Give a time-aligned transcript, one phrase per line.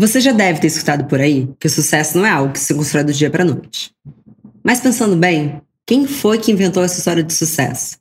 [0.00, 2.72] Você já deve ter escutado por aí que o sucesso não é algo que se
[2.72, 3.90] constrói do dia para noite.
[4.62, 7.98] Mas pensando bem, quem foi que inventou essa história de sucesso?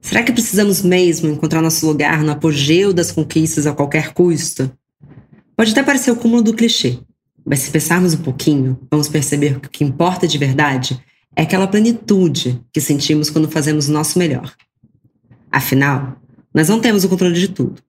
[0.00, 4.70] Será que precisamos mesmo encontrar nosso lugar no apogeu das conquistas a qualquer custo?
[5.56, 7.00] Pode até parecer o cúmulo do clichê,
[7.44, 11.02] mas se pensarmos um pouquinho, vamos perceber que o que importa de verdade
[11.34, 14.54] é aquela plenitude que sentimos quando fazemos o nosso melhor.
[15.50, 16.16] Afinal,
[16.54, 17.82] nós não temos o controle de tudo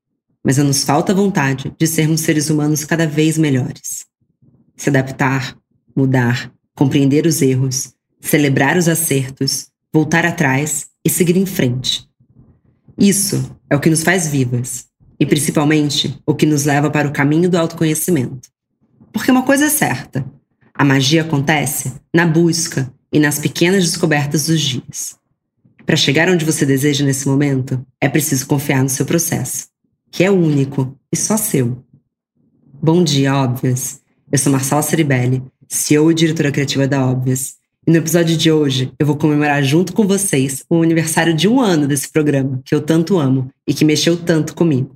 [0.45, 4.05] mas nos falta vontade de sermos seres humanos cada vez melhores.
[4.77, 5.57] Se adaptar,
[5.95, 12.07] mudar, compreender os erros, celebrar os acertos, voltar atrás e seguir em frente.
[12.95, 14.85] Isso é o que nos faz vivas
[15.19, 18.47] e, principalmente, o que nos leva para o caminho do autoconhecimento.
[19.11, 20.23] Porque uma coisa é certa:
[20.73, 25.15] a magia acontece na busca e nas pequenas descobertas dos dias.
[25.85, 29.74] Para chegar onde você deseja nesse momento, é preciso confiar no seu processo
[30.15, 31.83] que é único e só seu.
[32.81, 33.99] Bom dia, Óbvias!
[34.31, 37.55] Eu sou Marcela Ceribelli, CEO e diretora criativa da Óbvias.
[37.85, 41.59] E no episódio de hoje, eu vou comemorar junto com vocês o aniversário de um
[41.59, 44.95] ano desse programa, que eu tanto amo e que mexeu tanto comigo.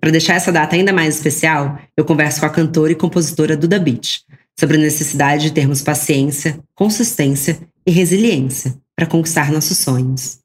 [0.00, 3.78] Para deixar essa data ainda mais especial, eu converso com a cantora e compositora Duda
[3.78, 4.24] Beach
[4.58, 10.40] sobre a necessidade de termos paciência, consistência e resiliência para conquistar nossos sonhos.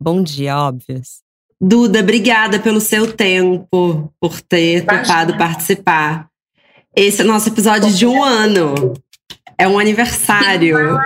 [0.00, 1.20] Bom dia, óbvias.
[1.60, 6.28] Duda, obrigada pelo seu tempo, por ter topado participar.
[6.94, 8.94] Esse é o nosso episódio de um ano.
[9.58, 10.98] É um aniversário.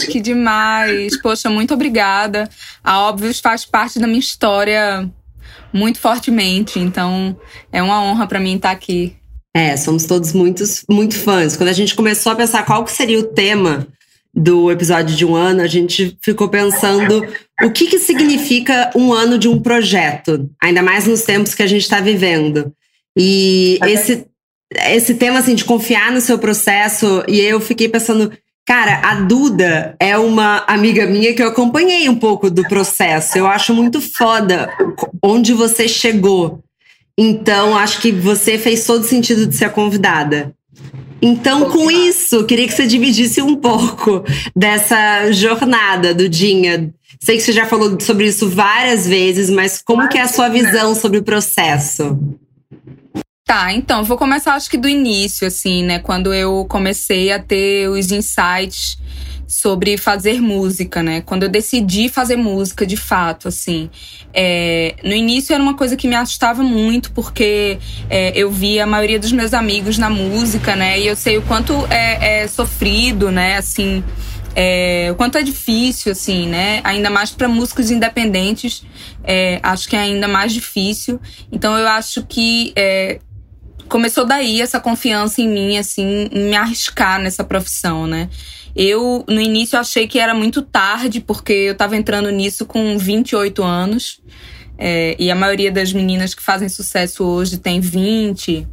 [0.00, 1.20] Que, que demais.
[1.20, 2.48] Poxa, muito obrigada.
[2.82, 5.10] A Óbvios faz parte da minha história
[5.72, 7.36] muito fortemente, então
[7.70, 9.14] é uma honra para mim estar aqui.
[9.54, 11.56] É, somos todos muitos, muito fãs.
[11.56, 13.86] Quando a gente começou a pensar qual que seria o tema
[14.34, 17.24] do episódio de um ano, a gente ficou pensando
[17.62, 21.66] o que, que significa um ano de um projeto, ainda mais nos tempos que a
[21.66, 22.72] gente está vivendo.
[23.16, 24.26] E esse,
[24.88, 28.32] esse tema assim, de confiar no seu processo, e eu fiquei pensando,
[28.66, 33.38] cara, a Duda é uma amiga minha que eu acompanhei um pouco do processo.
[33.38, 34.68] Eu acho muito foda
[35.22, 36.60] onde você chegou.
[37.16, 40.52] Então, acho que você fez todo sentido de ser convidada.
[41.22, 46.92] Então, com isso, queria que você dividisse um pouco dessa jornada do Dinha.
[47.20, 50.48] Sei que você já falou sobre isso várias vezes, mas como que é a sua
[50.48, 52.18] visão sobre o processo?
[53.46, 55.98] Tá, então, vou começar acho que do início, assim, né?
[55.98, 58.96] Quando eu comecei a ter os insights
[59.46, 61.20] sobre fazer música, né?
[61.20, 63.90] Quando eu decidi fazer música de fato, assim.
[64.32, 67.78] É, no início era uma coisa que me assustava muito, porque
[68.08, 70.98] é, eu via a maioria dos meus amigos na música, né?
[70.98, 73.56] E eu sei o quanto é, é sofrido, né?
[73.56, 74.02] Assim.
[74.56, 76.80] É, o quanto é difícil, assim, né?
[76.84, 78.84] Ainda mais para músicos independentes,
[79.24, 81.20] é, acho que é ainda mais difícil.
[81.50, 83.18] Então eu acho que é,
[83.88, 88.28] começou daí essa confiança em mim, assim, em me arriscar nessa profissão, né?
[88.74, 93.62] Eu, no início, achei que era muito tarde, porque eu tava entrando nisso com 28
[93.62, 94.20] anos.
[94.76, 98.66] É, e a maioria das meninas que fazem sucesso hoje tem 20,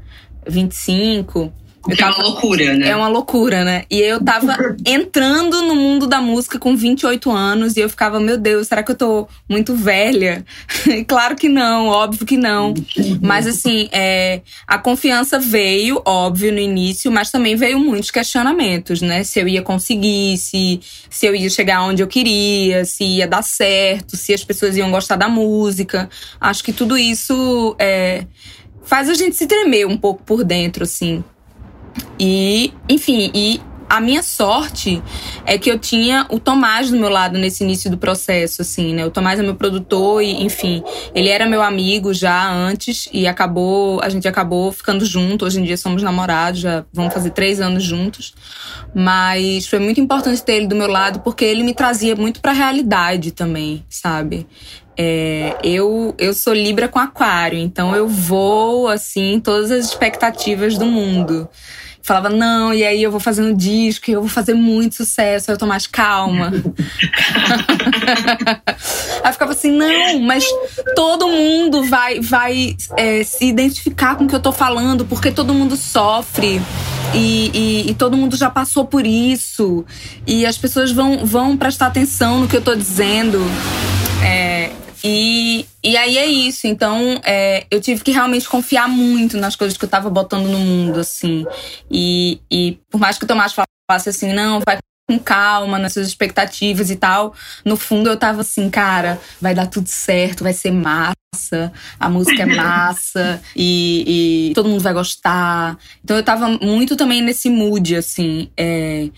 [0.47, 1.53] 25.
[1.83, 2.87] O que é uma loucura, né?
[2.89, 3.85] É uma loucura, né?
[3.89, 4.55] E eu tava
[4.85, 8.91] entrando no mundo da música com 28 anos e eu ficava, meu Deus, será que
[8.91, 10.45] eu tô muito velha?
[11.07, 12.75] claro que não, óbvio que não.
[13.19, 19.23] mas assim, é, a confiança veio, óbvio, no início, mas também veio muitos questionamentos, né?
[19.23, 23.41] Se eu ia conseguir, se, se eu ia chegar onde eu queria, se ia dar
[23.41, 26.07] certo, se as pessoas iam gostar da música.
[26.39, 28.25] Acho que tudo isso é,
[28.83, 31.23] faz a gente se tremer um pouco por dentro, assim.
[32.19, 35.03] E, enfim, e a minha sorte
[35.45, 39.05] é que eu tinha o Tomás do meu lado nesse início do processo, assim, né?
[39.05, 40.81] O Tomás é meu produtor e, enfim,
[41.13, 45.43] ele era meu amigo já antes e acabou, a gente acabou ficando junto.
[45.43, 48.33] Hoje em dia somos namorados, já vamos fazer três anos juntos.
[48.95, 52.53] Mas foi muito importante ter ele do meu lado porque ele me trazia muito pra
[52.53, 54.47] realidade também, sabe?
[54.95, 60.85] É, eu, eu sou Libra com Aquário, então eu vou, assim, todas as expectativas do
[60.85, 61.49] mundo
[62.03, 65.49] falava, não, e aí eu vou fazer um disco e eu vou fazer muito sucesso.
[65.49, 66.51] Aí eu tô mais calma.
[69.23, 70.45] aí ficava assim, não, mas
[70.95, 75.53] todo mundo vai, vai é, se identificar com o que eu tô falando, porque todo
[75.53, 76.61] mundo sofre.
[77.13, 79.85] E, e, e, todo mundo já passou por isso.
[80.25, 83.39] E as pessoas vão, vão prestar atenção no que eu tô dizendo.
[84.23, 84.70] É,
[85.03, 86.67] e, e aí é isso.
[86.67, 90.59] Então, é, eu tive que realmente confiar muito nas coisas que eu tava botando no
[90.59, 91.45] mundo, assim.
[91.89, 94.77] E, e por mais que o Tomás falasse assim, não, vai
[95.07, 97.33] com calma nas suas expectativas e tal.
[97.65, 102.43] No fundo, eu tava assim, cara, vai dar tudo certo, vai ser massa, a música
[102.43, 105.77] é massa e, e todo mundo vai gostar.
[106.03, 108.49] Então eu tava muito também nesse mood, assim.
[108.55, 109.09] É,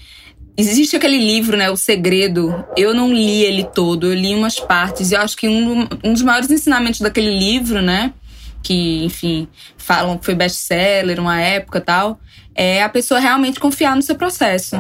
[0.56, 2.64] Existe aquele livro, né, O Segredo.
[2.78, 5.12] Eu não li ele todo, eu li umas partes.
[5.12, 8.14] E eu acho que um, um dos maiores ensinamentos daquele livro, né,
[8.62, 9.48] que, enfim,
[9.78, 12.20] falam que foi best-seller uma época tal,
[12.56, 14.76] é a pessoa realmente confiar no seu processo.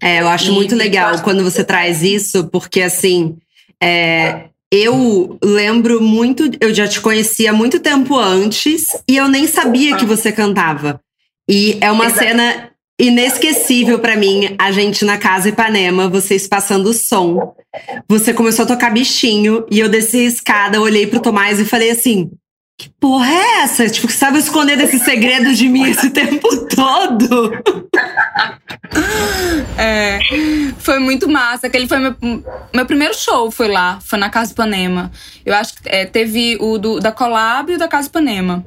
[0.00, 3.36] É, eu acho e, muito legal quando você traz isso, porque, assim,
[3.82, 9.96] é, eu lembro muito, eu já te conhecia muito tempo antes e eu nem sabia
[9.96, 11.00] que você cantava.
[11.48, 12.20] E é uma Exato.
[12.20, 12.69] cena
[13.00, 17.54] inesquecível para mim, a gente na casa Ipanema, vocês passando o som.
[18.08, 21.90] Você começou a tocar bichinho e eu desci a escada, olhei pro Tomás e falei
[21.90, 22.30] assim:
[22.78, 23.88] que porra é essa?
[23.88, 27.52] Tipo, que estava escondendo esse segredo de mim esse tempo todo.
[29.78, 30.18] É,
[30.78, 31.68] foi muito massa.
[31.68, 32.14] Aquele foi meu,
[32.74, 35.10] meu primeiro show, foi lá, foi na Casa Ipanema.
[35.46, 38.64] Eu acho que é, teve o do, da Collab e o da Casa Ipanema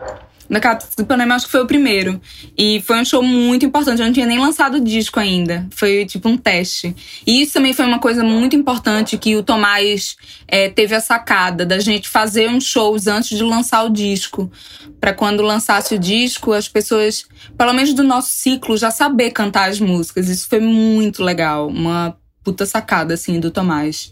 [0.49, 2.21] na Casa do Panema, acho que foi o primeiro.
[2.57, 3.99] E foi um show muito importante.
[3.99, 5.67] Eu não tinha nem lançado o disco ainda.
[5.71, 6.95] Foi tipo um teste.
[7.25, 10.15] E isso também foi uma coisa muito importante que o Tomás
[10.47, 14.51] é, teve a sacada da gente fazer uns shows antes de lançar o disco.
[14.99, 17.25] para quando lançasse o disco, as pessoas,
[17.57, 20.29] pelo menos do nosso ciclo, já saber cantar as músicas.
[20.29, 21.67] Isso foi muito legal.
[21.67, 24.11] Uma puta sacada, assim, do Tomás.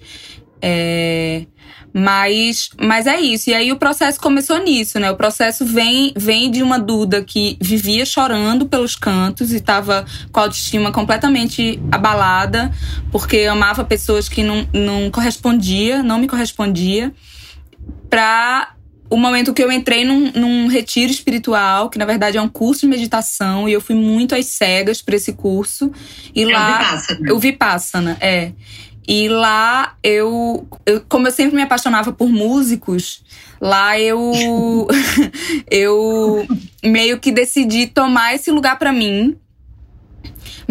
[0.61, 1.45] É.
[1.93, 3.49] Mas, mas é isso.
[3.49, 5.11] E aí o processo começou nisso, né?
[5.11, 10.39] O processo vem, vem de uma Duda que vivia chorando pelos cantos e estava com
[10.39, 12.71] a autoestima completamente abalada,
[13.11, 17.13] porque amava pessoas que não, não correspondia, não me correspondia,
[18.09, 18.73] pra
[19.09, 22.81] o momento que eu entrei num, num, retiro espiritual, que na verdade é um curso
[22.81, 25.91] de meditação, e eu fui muito às cegas para esse curso.
[26.33, 26.69] E é lá.
[26.69, 27.29] O Vipassana.
[27.29, 28.53] Eu Vipassana, é.
[29.07, 33.23] E lá eu, eu, como eu sempre me apaixonava por músicos,
[33.59, 34.87] lá eu
[35.69, 36.47] eu
[36.83, 39.35] meio que decidi tomar esse lugar para mim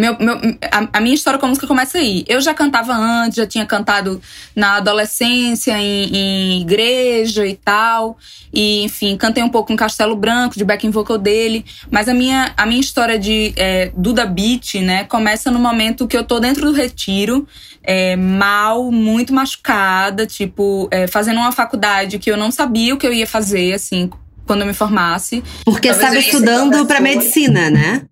[0.01, 0.37] meu, meu,
[0.73, 2.25] a, a, minha história com a música começa aí.
[2.27, 4.21] Eu já cantava antes, já tinha cantado
[4.57, 8.17] na adolescência, em, em igreja e tal.
[8.51, 11.67] E, enfim, cantei um pouco em Castelo Branco, de backing vocal dele.
[11.91, 16.17] Mas a minha, a minha história de é, Duda Beat, né, começa no momento que
[16.17, 17.47] eu tô dentro do retiro,
[17.83, 23.07] é, mal, muito machucada, tipo, é, fazendo uma faculdade que eu não sabia o que
[23.07, 24.09] eu ia fazer, assim,
[24.47, 25.45] quando eu me formasse.
[25.63, 28.03] Porque estava estudando para medicina, né?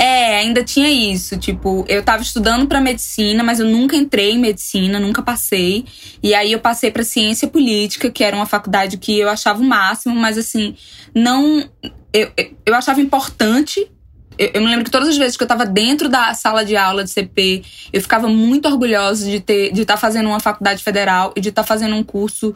[0.00, 1.38] É, ainda tinha isso.
[1.38, 5.84] Tipo, eu tava estudando para medicina, mas eu nunca entrei em medicina, nunca passei.
[6.22, 9.64] E aí eu passei para ciência política, que era uma faculdade que eu achava o
[9.64, 10.74] máximo, mas assim,
[11.14, 11.68] não.
[12.12, 12.30] Eu,
[12.66, 13.88] eu achava importante.
[14.38, 16.76] Eu, eu me lembro que todas as vezes que eu tava dentro da sala de
[16.76, 20.82] aula de CP, eu ficava muito orgulhosa de ter de estar tá fazendo uma faculdade
[20.82, 22.54] federal e de estar tá fazendo um curso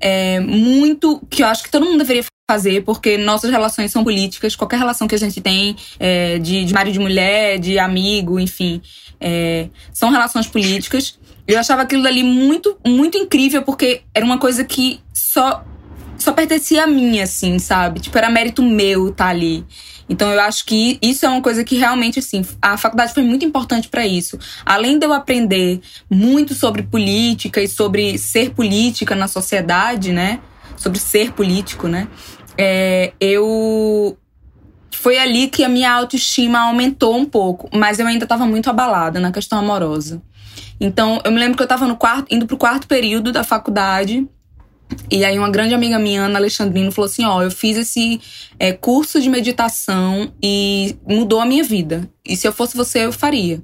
[0.00, 1.20] é, muito.
[1.30, 4.56] que eu acho que todo mundo deveria fazer, porque nossas relações são políticas.
[4.56, 8.82] Qualquer relação que a gente tem é, de, de marido de mulher, de amigo, enfim,
[9.20, 11.18] é, são relações políticas.
[11.46, 15.64] Eu achava aquilo ali muito, muito incrível, porque era uma coisa que só,
[16.18, 18.00] só pertencia a mim, assim, sabe?
[18.00, 19.64] Tipo, era mérito meu estar tá ali.
[20.10, 23.44] Então eu acho que isso é uma coisa que realmente assim, a faculdade foi muito
[23.44, 24.38] importante para isso.
[24.66, 25.80] Além de eu aprender
[26.10, 30.40] muito sobre política e sobre ser política na sociedade, né?
[30.76, 32.08] Sobre ser político, né?
[32.62, 34.18] é, eu
[34.92, 39.18] foi ali que a minha autoestima aumentou um pouco, mas eu ainda estava muito abalada
[39.18, 40.20] na questão amorosa.
[40.78, 44.28] Então, eu me lembro que eu estava no quarto, indo pro quarto período da faculdade.
[45.10, 48.20] E aí uma grande amiga minha, Ana Alexandrino, falou assim: ó, eu fiz esse
[48.58, 52.08] é, curso de meditação e mudou a minha vida.
[52.24, 53.62] E se eu fosse você, eu faria.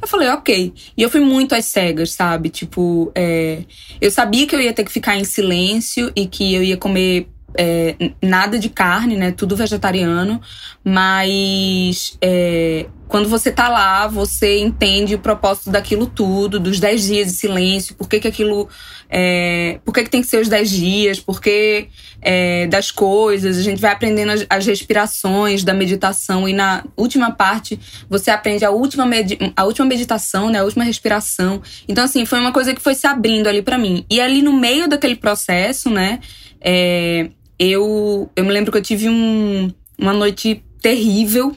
[0.00, 0.72] Eu falei, ok.
[0.96, 2.48] E eu fui muito às cegas, sabe?
[2.48, 3.64] Tipo, é,
[4.00, 7.28] eu sabia que eu ia ter que ficar em silêncio e que eu ia comer
[7.58, 9.32] é, nada de carne, né?
[9.32, 10.40] Tudo vegetariano.
[10.84, 17.26] Mas é, quando você tá lá, você entende o propósito daquilo tudo, dos 10 dias
[17.28, 18.68] de silêncio, por que, que aquilo.
[19.08, 21.88] É, por que, que tem que ser os 10 dias, por que
[22.20, 23.56] é, das coisas.
[23.56, 27.78] A gente vai aprendendo as, as, respirações da meditação e na última parte
[28.10, 29.08] você aprende a última,
[29.54, 30.58] a última meditação, né?
[30.58, 31.62] A última respiração.
[31.88, 34.04] Então, assim, foi uma coisa que foi se abrindo ali para mim.
[34.10, 36.18] E ali no meio daquele processo, né?
[36.60, 41.56] É, eu, eu me lembro que eu tive um, uma noite terrível.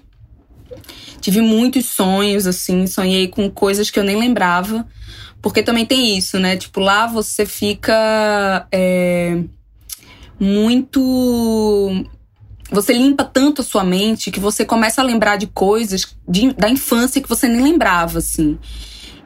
[1.20, 4.86] Tive muitos sonhos, assim, sonhei com coisas que eu nem lembrava.
[5.42, 6.58] Porque também tem isso, né?
[6.58, 9.42] Tipo, lá você fica é,
[10.40, 12.06] muito.
[12.72, 16.70] Você limpa tanto a sua mente que você começa a lembrar de coisas de, da
[16.70, 18.58] infância que você nem lembrava, assim.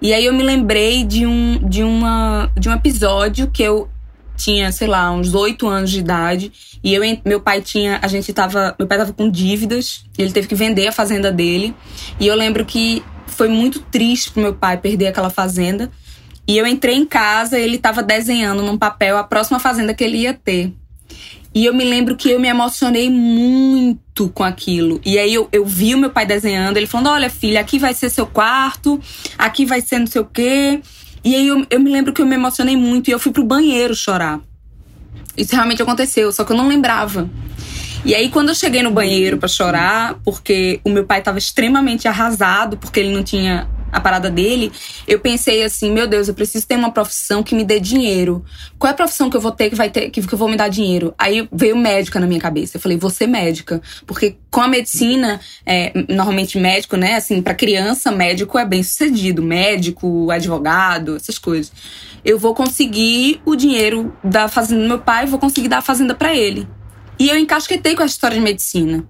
[0.02, 3.90] E aí eu me lembrei de um, de uma, de um episódio que eu
[4.36, 6.52] tinha, sei lá, uns oito anos de idade.
[6.84, 10.48] E eu, meu pai tinha, a gente tava, meu pai tava com dívidas, ele teve
[10.48, 11.76] que vender a fazenda dele.
[12.20, 15.92] E eu lembro que foi muito triste pro meu pai perder aquela fazenda.
[16.48, 20.18] E eu entrei em casa, ele tava desenhando num papel a próxima fazenda que ele
[20.18, 20.74] ia ter.
[21.56, 25.00] E eu me lembro que eu me emocionei muito com aquilo.
[25.06, 27.94] E aí eu, eu vi o meu pai desenhando, ele falando: Olha, filha, aqui vai
[27.94, 29.00] ser seu quarto,
[29.38, 30.82] aqui vai ser não sei o quê.
[31.24, 33.44] E aí eu, eu me lembro que eu me emocionei muito e eu fui pro
[33.44, 34.42] banheiro chorar.
[35.38, 37.30] Isso realmente aconteceu, só que eu não lembrava.
[38.06, 42.06] E aí, quando eu cheguei no banheiro para chorar, porque o meu pai estava extremamente
[42.06, 44.72] arrasado, porque ele não tinha a parada dele,
[45.08, 48.44] eu pensei assim, meu Deus, eu preciso ter uma profissão que me dê dinheiro.
[48.80, 50.50] Qual é a profissão que eu vou ter que vai ter que, que eu vou
[50.50, 51.14] me dar dinheiro?
[51.16, 52.78] Aí veio médica na minha cabeça.
[52.78, 57.54] Eu falei, vou ser médica, porque com a medicina, é, normalmente médico, né, assim, para
[57.54, 61.72] criança, médico é bem sucedido, médico, advogado, essas coisas.
[62.26, 66.16] Eu vou conseguir o dinheiro da fazenda do meu pai, vou conseguir dar a fazenda
[66.16, 66.68] para ele.
[67.20, 69.08] E eu encasquetei com a história de medicina.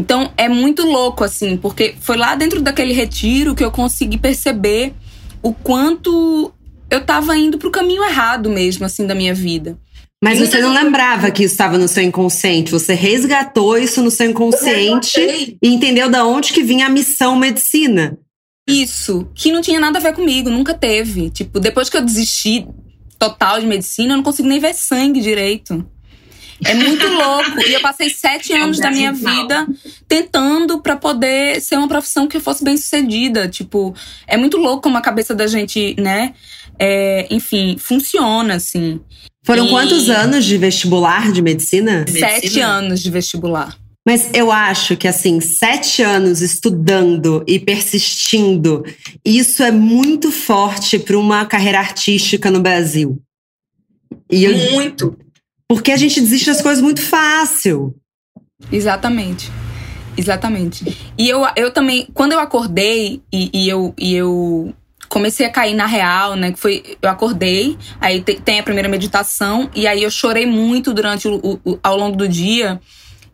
[0.00, 4.94] Então é muito louco, assim, porque foi lá dentro daquele retiro que eu consegui perceber
[5.42, 6.50] o quanto
[6.90, 9.78] eu tava indo pro caminho errado mesmo, assim, da minha vida.
[10.22, 12.72] Mas você não lembrava que isso estava no seu inconsciente.
[12.72, 15.18] Você resgatou isso no seu inconsciente
[15.62, 18.18] e entendeu da onde que vinha a missão medicina.
[18.68, 21.28] Isso, que não tinha nada a ver comigo, nunca teve.
[21.30, 22.66] Tipo, depois que eu desisti
[23.18, 25.86] total de medicina, eu não consigo nem ver sangue direito.
[26.64, 27.60] É muito louco.
[27.66, 29.66] E eu passei sete anos da minha vida
[30.06, 33.48] tentando para poder ser uma profissão que fosse bem sucedida.
[33.48, 33.94] Tipo,
[34.26, 36.34] é muito louco como a cabeça da gente, né?
[36.78, 39.00] É, enfim, funciona, assim.
[39.44, 39.70] Foram e...
[39.70, 42.04] quantos anos de vestibular de medicina?
[42.08, 42.66] Sete medicina?
[42.66, 43.76] anos de vestibular.
[44.06, 48.82] Mas eu acho que, assim, sete anos estudando e persistindo,
[49.24, 53.20] isso é muito forte para uma carreira artística no Brasil.
[54.30, 55.16] E eu, muito.
[55.70, 57.94] Porque a gente desiste das coisas muito fácil.
[58.72, 59.48] Exatamente.
[60.16, 61.12] Exatamente.
[61.16, 64.74] E eu, eu também, quando eu acordei e, e, eu, e eu
[65.08, 66.50] comecei a cair na real, né?
[66.50, 70.92] Que foi, eu acordei, aí te, tem a primeira meditação, e aí eu chorei muito
[70.92, 72.80] durante o, o, ao longo do dia.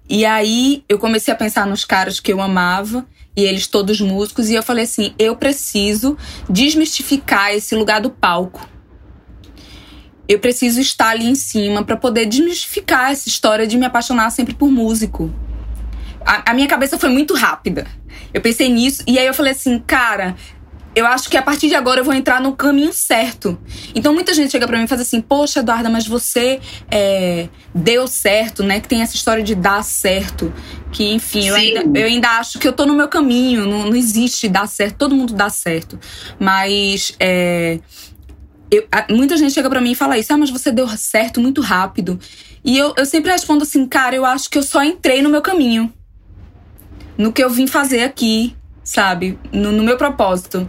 [0.06, 4.50] E aí eu comecei a pensar nos caras que eu amava, e eles todos músicos,
[4.50, 6.18] e eu falei assim: eu preciso
[6.50, 8.75] desmistificar esse lugar do palco
[10.28, 14.54] eu preciso estar ali em cima para poder desmistificar essa história de me apaixonar sempre
[14.54, 15.32] por músico.
[16.24, 17.86] A, a, minha cabeça foi muito rápida.
[18.34, 20.34] Eu pensei nisso e aí eu falei assim, cara,
[20.96, 23.58] eu acho que a partir de agora eu vou entrar no caminho certo.
[23.94, 26.58] Então muita gente chega para mim e faz assim, poxa, Eduarda, mas você
[26.90, 28.80] é, deu certo, né?
[28.80, 30.50] Que tem essa história de dar certo.
[30.90, 33.66] Que, enfim, eu ainda, eu ainda, acho que eu tô no meu caminho.
[33.66, 36.00] Não, não existe dar certo, todo mundo dá certo.
[36.40, 37.78] Mas é,
[38.70, 41.60] eu, muita gente chega para mim e fala isso, ah, mas você deu certo muito
[41.60, 42.18] rápido.
[42.64, 45.40] E eu, eu sempre respondo assim, cara, eu acho que eu só entrei no meu
[45.40, 45.92] caminho.
[47.16, 49.38] No que eu vim fazer aqui, sabe?
[49.52, 50.68] No, no meu propósito.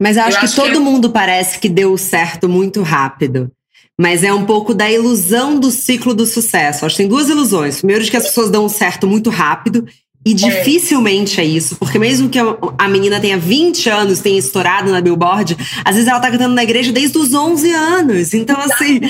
[0.00, 0.82] Mas eu acho eu que acho todo que eu...
[0.82, 3.50] mundo parece que deu certo muito rápido.
[3.98, 6.84] Mas é um pouco da ilusão do ciclo do sucesso.
[6.84, 7.78] Acho que tem duas ilusões.
[7.78, 9.86] Primeiro, de que as pessoas dão certo muito rápido
[10.26, 11.44] e dificilmente é.
[11.44, 12.36] é isso, porque mesmo que
[12.76, 16.64] a menina tenha 20 anos, tenha estourado na Billboard, às vezes ela tá cantando na
[16.64, 18.34] igreja desde os 11 anos.
[18.34, 19.00] Então, assim,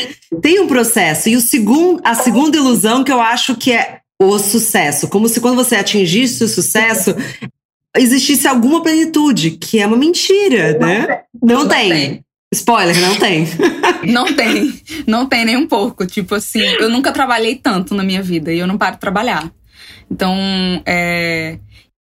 [0.42, 1.30] tem um processo.
[1.30, 5.08] E o segundo, a segunda ilusão que eu acho que é o sucesso.
[5.08, 7.14] Como se quando você atingisse o sucesso,
[7.96, 11.22] existisse alguma plenitude, que é uma mentira, né?
[11.42, 11.90] Não, não tem.
[11.90, 12.24] tem.
[12.52, 13.48] Spoiler, não tem.
[14.04, 14.80] não tem.
[15.06, 16.04] Não tem nem um pouco.
[16.04, 19.50] Tipo assim, eu nunca trabalhei tanto na minha vida e eu não paro de trabalhar.
[20.10, 20.36] Então,
[20.84, 21.58] é.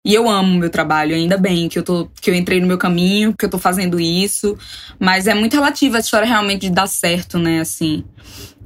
[0.06, 2.76] E eu amo meu trabalho, ainda bem que eu, tô, que eu entrei no meu
[2.76, 4.56] caminho, que eu tô fazendo isso.
[4.98, 7.60] Mas é muito relativa a história realmente de dar certo, né?
[7.60, 8.04] Assim.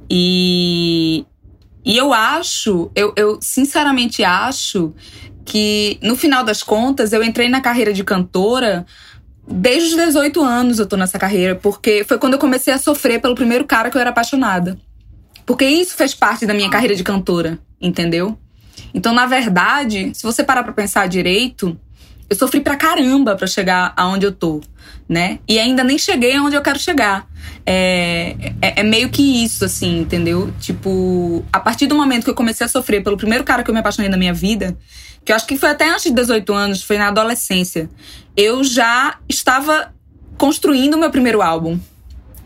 [0.09, 1.25] E.
[1.85, 4.93] E eu acho, eu, eu sinceramente acho
[5.45, 8.85] que no final das contas eu entrei na carreira de cantora
[9.49, 13.19] desde os 18 anos eu tô nessa carreira, porque foi quando eu comecei a sofrer
[13.19, 14.77] pelo primeiro cara que eu era apaixonada.
[15.45, 18.37] Porque isso fez parte da minha carreira de cantora, entendeu?
[18.93, 21.77] Então, na verdade, se você parar pra pensar direito,
[22.29, 24.61] eu sofri pra caramba pra chegar aonde eu tô,
[25.07, 25.39] né?
[25.47, 27.27] E ainda nem cheguei aonde eu quero chegar.
[27.65, 30.53] É, é, é, meio que isso, assim, entendeu?
[30.59, 33.73] Tipo, a partir do momento que eu comecei a sofrer pelo primeiro cara que eu
[33.73, 34.77] me apaixonei na minha vida,
[35.25, 37.89] que eu acho que foi até antes de 18 anos, foi na adolescência,
[38.37, 39.93] eu já estava
[40.37, 41.79] construindo o meu primeiro álbum.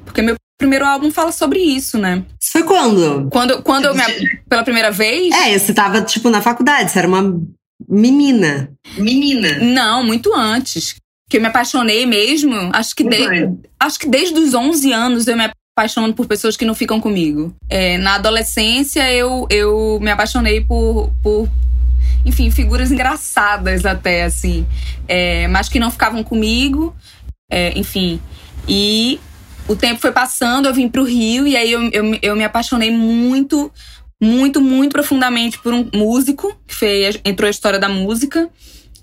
[0.06, 2.24] Porque meu primeiro álbum fala sobre isso, né?
[2.40, 3.30] Isso foi quando?
[3.30, 4.04] Quando, quando eu me.
[4.48, 5.34] Pela primeira vez?
[5.34, 7.42] É, você tava, tipo, na faculdade, você era uma
[7.88, 8.72] menina.
[8.98, 9.60] Menina.
[9.60, 10.96] Não, muito antes.
[11.30, 13.26] que eu me apaixonei mesmo, acho que, de,
[13.80, 17.56] acho que desde os 11 anos eu me apaixono por pessoas que não ficam comigo.
[17.68, 21.50] É, na adolescência eu, eu me apaixonei por, por
[22.26, 24.66] enfim, figuras engraçadas até, assim,
[25.08, 26.96] é, mas que não ficavam comigo,
[27.52, 28.22] é, enfim.
[28.68, 29.20] E
[29.68, 32.92] o tempo foi passando, eu vim pro Rio e aí eu, eu, eu me apaixonei
[32.92, 33.72] muito,
[34.22, 38.50] muito, muito profundamente por um músico, que foi, entrou a história da música.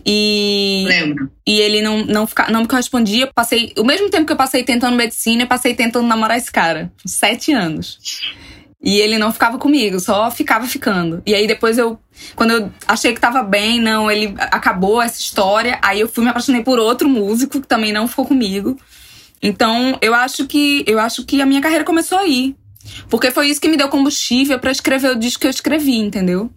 [0.05, 1.31] E, Lembro.
[1.47, 3.27] E ele não, não, fica, não me correspondia.
[3.35, 3.73] Passei.
[3.77, 6.91] O mesmo tempo que eu passei tentando medicina, eu passei tentando namorar esse cara.
[7.05, 7.99] Sete anos.
[8.83, 11.23] E ele não ficava comigo, só ficava ficando.
[11.27, 11.99] E aí depois eu,
[12.35, 15.79] quando eu achei que tava bem, não, ele acabou essa história.
[15.83, 18.79] Aí eu fui me apaixonei por outro músico que também não ficou comigo.
[19.43, 22.55] Então, eu acho que eu acho que a minha carreira começou aí.
[23.09, 26.51] Porque foi isso que me deu combustível para escrever o disco que eu escrevi, entendeu?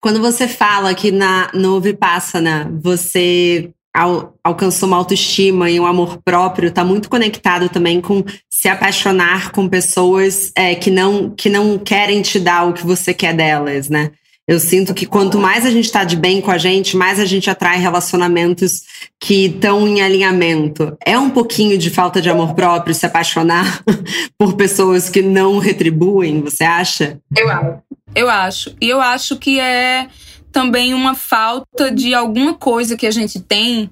[0.00, 6.18] Quando você fala que na, no Vipassana você al, alcançou uma autoestima e um amor
[6.24, 11.78] próprio, está muito conectado também com se apaixonar com pessoas é, que, não, que não
[11.78, 14.10] querem te dar o que você quer delas, né?
[14.50, 17.24] Eu sinto que quanto mais a gente está de bem com a gente, mais a
[17.24, 18.82] gente atrai relacionamentos
[19.20, 20.98] que estão em alinhamento.
[21.06, 23.80] É um pouquinho de falta de amor próprio se apaixonar
[24.36, 27.20] por pessoas que não retribuem, você acha?
[27.36, 27.82] Eu acho.
[28.12, 28.76] Eu acho.
[28.80, 30.08] E eu acho que é
[30.50, 33.88] também uma falta de alguma coisa que a gente tem,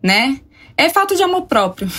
[0.00, 0.38] né?
[0.76, 1.90] É falta de amor próprio.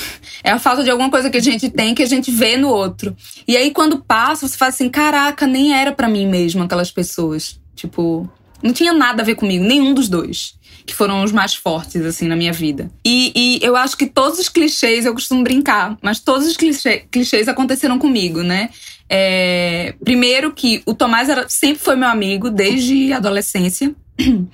[0.45, 2.69] É a falta de alguma coisa que a gente tem que a gente vê no
[2.69, 3.13] outro.
[3.45, 7.59] E aí quando passa, você fala assim: caraca, nem era para mim mesmo aquelas pessoas.
[7.77, 8.27] Tipo,
[8.61, 10.55] não tinha nada a ver comigo, nenhum dos dois.
[10.85, 12.89] Que foram os mais fortes, assim, na minha vida.
[13.05, 17.05] E, e eu acho que todos os clichês, eu costumo brincar, mas todos os clichê,
[17.11, 18.69] clichês aconteceram comigo, né?
[19.09, 23.93] É, primeiro que o Tomás era, sempre foi meu amigo, desde a adolescência.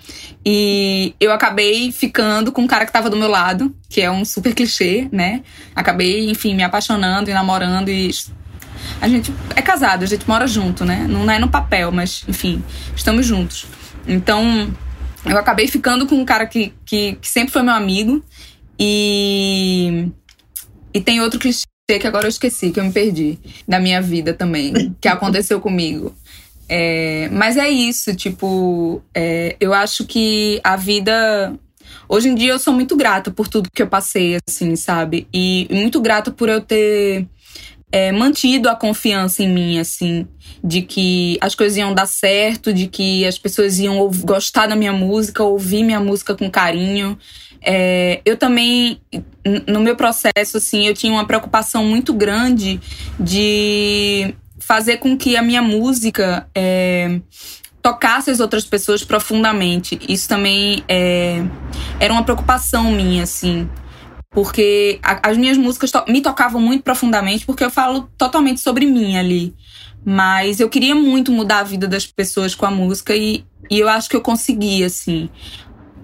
[0.45, 4.25] E eu acabei ficando com um cara que tava do meu lado, que é um
[4.25, 5.41] super clichê, né?
[5.73, 8.11] Acabei, enfim, me apaixonando e namorando e
[9.03, 11.05] a gente é casado, a gente mora junto, né?
[11.09, 12.63] Não é no papel, mas enfim,
[12.95, 13.65] estamos juntos.
[14.07, 14.73] Então,
[15.25, 18.23] eu acabei ficando com um cara que, que, que sempre foi meu amigo.
[18.79, 20.07] E.
[20.93, 21.65] E tem outro clichê
[21.99, 26.15] que agora eu esqueci, que eu me perdi da minha vida também, que aconteceu comigo.
[26.69, 31.53] É, mas é isso, tipo, é, eu acho que a vida.
[32.07, 35.27] Hoje em dia eu sou muito grata por tudo que eu passei, assim, sabe?
[35.33, 37.27] E muito grata por eu ter
[37.93, 40.27] é, mantido a confiança em mim, assim,
[40.63, 44.91] de que as coisas iam dar certo, de que as pessoas iam gostar da minha
[44.91, 47.15] música, ouvir minha música com carinho.
[47.61, 48.99] É, eu também,
[49.67, 52.81] no meu processo, assim, eu tinha uma preocupação muito grande
[53.19, 57.19] de fazer com que a minha música é,
[57.79, 59.99] tocasse as outras pessoas profundamente.
[60.09, 61.43] Isso também é,
[61.99, 63.69] era uma preocupação minha, assim.
[64.33, 68.85] Porque a, as minhas músicas to me tocavam muito profundamente, porque eu falo totalmente sobre
[68.85, 69.55] mim ali.
[70.05, 73.87] Mas eu queria muito mudar a vida das pessoas com a música e, e eu
[73.87, 75.29] acho que eu consegui, assim.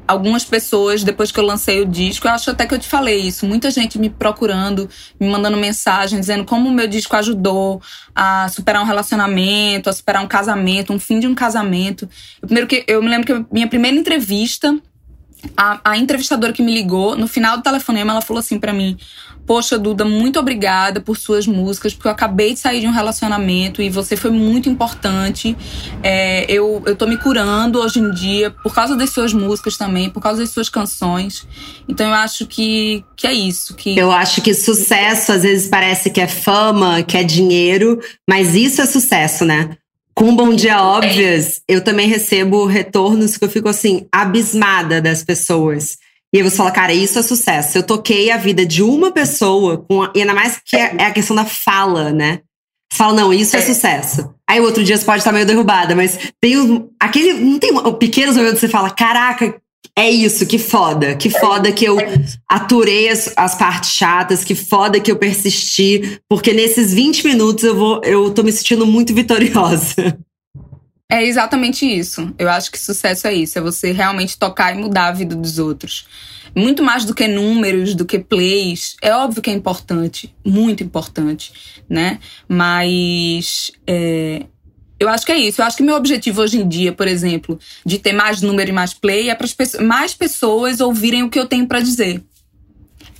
[0.08, 3.20] Algumas pessoas, depois que eu lancei o disco, eu acho até que eu te falei
[3.20, 3.46] isso.
[3.46, 4.89] Muita gente me procurando,
[5.20, 7.80] me mandando mensagem, dizendo como o meu disco ajudou
[8.15, 12.10] a superar um relacionamento, a superar um casamento, um fim de um casamento.
[12.42, 14.80] Eu, primeiro que eu me lembro que minha primeira entrevista
[15.56, 18.97] a, a, entrevistadora que me ligou, no final do telefonema, ela falou assim para mim:
[19.45, 23.82] Poxa, Duda, muito obrigada por suas músicas, porque eu acabei de sair de um relacionamento
[23.82, 25.58] e você foi muito importante.
[26.04, 30.10] É, eu, eu tô me curando hoje em dia por causa das suas músicas também,
[30.10, 31.47] por causa das suas canções.
[31.88, 33.73] Então eu acho que, que é isso.
[33.75, 33.97] Que...
[33.97, 37.99] Eu acho que sucesso às vezes parece que é fama, que é dinheiro,
[38.30, 39.78] mas isso é sucesso, né?
[40.19, 45.97] Com Bom Dia Óbvias, eu também recebo retornos que eu fico assim, abismada das pessoas.
[46.34, 47.77] E aí você fala, cara, isso é sucesso.
[47.77, 51.05] Eu toquei a vida de uma pessoa, com a, e ainda mais que é, é
[51.05, 52.41] a questão da fala, né?
[52.91, 54.36] Você fala, não, isso é, é sucesso.
[54.45, 57.36] Aí o outro dia você pode estar meio derrubada, mas tem um, aquele.
[57.36, 59.55] Não tem um, pequenos momentos que você fala, caraca,
[60.00, 61.98] é isso, que foda, que foda que eu
[62.48, 67.76] aturei as, as, partes chatas, que foda que eu persisti, porque nesses 20 minutos eu
[67.76, 70.18] vou, eu tô me sentindo muito vitoriosa.
[71.12, 72.34] É exatamente isso.
[72.38, 75.60] Eu acho que sucesso é isso, é você realmente tocar e mudar a vida dos
[75.60, 76.08] outros.
[76.56, 78.96] Muito mais do que números, do que plays.
[79.02, 81.52] É óbvio que é importante, muito importante,
[81.90, 82.20] né?
[82.48, 84.46] Mas é,
[85.00, 85.62] eu acho que é isso.
[85.62, 88.74] Eu acho que meu objetivo hoje em dia, por exemplo, de ter mais número e
[88.74, 89.48] mais play, é para
[89.82, 92.22] mais pessoas ouvirem o que eu tenho para dizer.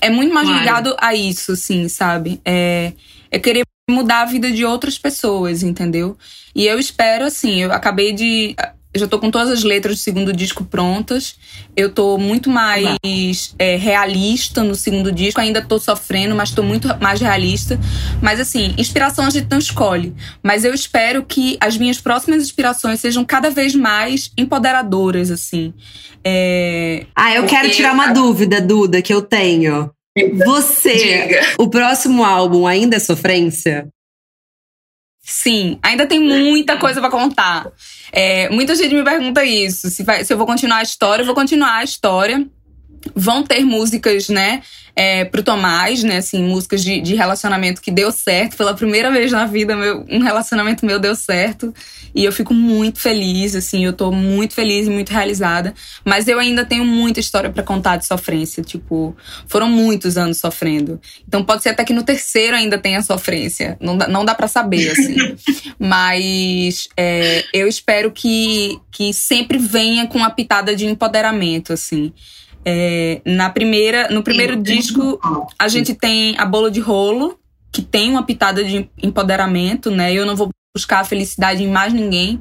[0.02, 0.62] É muito mais claro.
[0.62, 2.42] ligado a isso, sim, sabe?
[2.44, 2.94] É,
[3.32, 6.18] é querer mudar a vida de outras pessoas, entendeu?
[6.56, 8.56] E eu espero, assim, eu acabei de.
[8.92, 11.36] Eu já tô com todas as letras do segundo disco prontas.
[11.76, 15.40] Eu tô muito mais é, realista no segundo disco.
[15.40, 17.80] Ainda tô sofrendo, mas tô muito mais realista.
[18.20, 20.16] Mas assim, inspiração a gente não escolhe.
[20.42, 25.72] Mas eu espero que as minhas próximas inspirações sejam cada vez mais empoderadoras, assim.
[26.24, 27.06] É...
[27.16, 29.92] Ah, eu quero tirar uma dúvida, Duda, que eu tenho.
[30.46, 31.42] Você, Diga.
[31.60, 33.88] o próximo álbum ainda é sofrência?
[35.22, 37.68] Sim, ainda tem muita coisa para contar.
[38.12, 39.90] É, muita gente me pergunta isso.
[39.90, 42.48] Se, vai, se eu vou continuar a história, eu vou continuar a história.
[43.16, 44.62] Vão ter músicas, né?
[45.00, 46.18] é, pro Tomás, né?
[46.18, 48.58] Assim, músicas de, de relacionamento que deu certo.
[48.58, 51.74] Pela primeira vez na vida, meu, um relacionamento meu deu certo.
[52.14, 55.74] E eu fico muito feliz, assim, eu tô muito feliz e muito realizada.
[56.04, 58.62] Mas eu ainda tenho muita história para contar de sofrência.
[58.62, 59.16] Tipo,
[59.48, 61.00] foram muitos anos sofrendo.
[61.26, 63.78] Então pode ser até que no terceiro ainda tenha sofrência.
[63.80, 65.16] Não dá, não dá para saber, assim.
[65.80, 72.12] Mas é, eu espero que, que sempre venha com uma pitada de empoderamento, assim.
[72.72, 75.20] É, na primeira, no primeiro Sim, disco,
[75.58, 77.40] a gente tem a Bolo de Rolo,
[77.72, 80.14] que tem uma pitada de empoderamento, né?
[80.14, 82.40] Eu não vou buscar a felicidade em mais ninguém.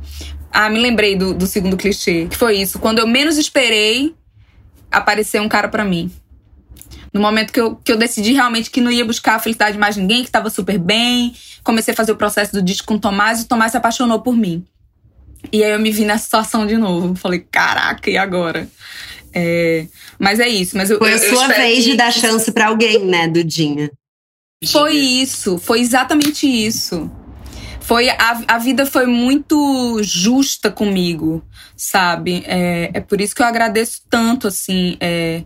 [0.53, 2.79] Ah, me lembrei do, do segundo clichê, que foi isso.
[2.79, 4.15] Quando eu menos esperei,
[4.91, 6.13] apareceu um cara para mim.
[7.11, 9.79] No momento que eu, que eu decidi realmente que não ia buscar a felicidade de
[9.79, 13.01] mais ninguém, que tava super bem, comecei a fazer o processo do disco com o
[13.01, 14.63] Tomás e o Tomás se apaixonou por mim.
[15.51, 17.15] E aí eu me vi nessa situação de novo.
[17.15, 18.69] Falei, caraca, e agora?
[19.35, 19.87] É,
[20.19, 20.77] mas é isso.
[20.77, 23.91] Mas eu, foi a sua vez de dar chance para alguém, né, Dudinha?
[24.67, 27.11] Foi isso, foi exatamente isso.
[27.81, 31.43] Foi a, a vida foi muito justa comigo,
[31.77, 32.43] sabe?
[32.47, 34.97] É, é por isso que eu agradeço tanto, assim.
[35.01, 35.43] É,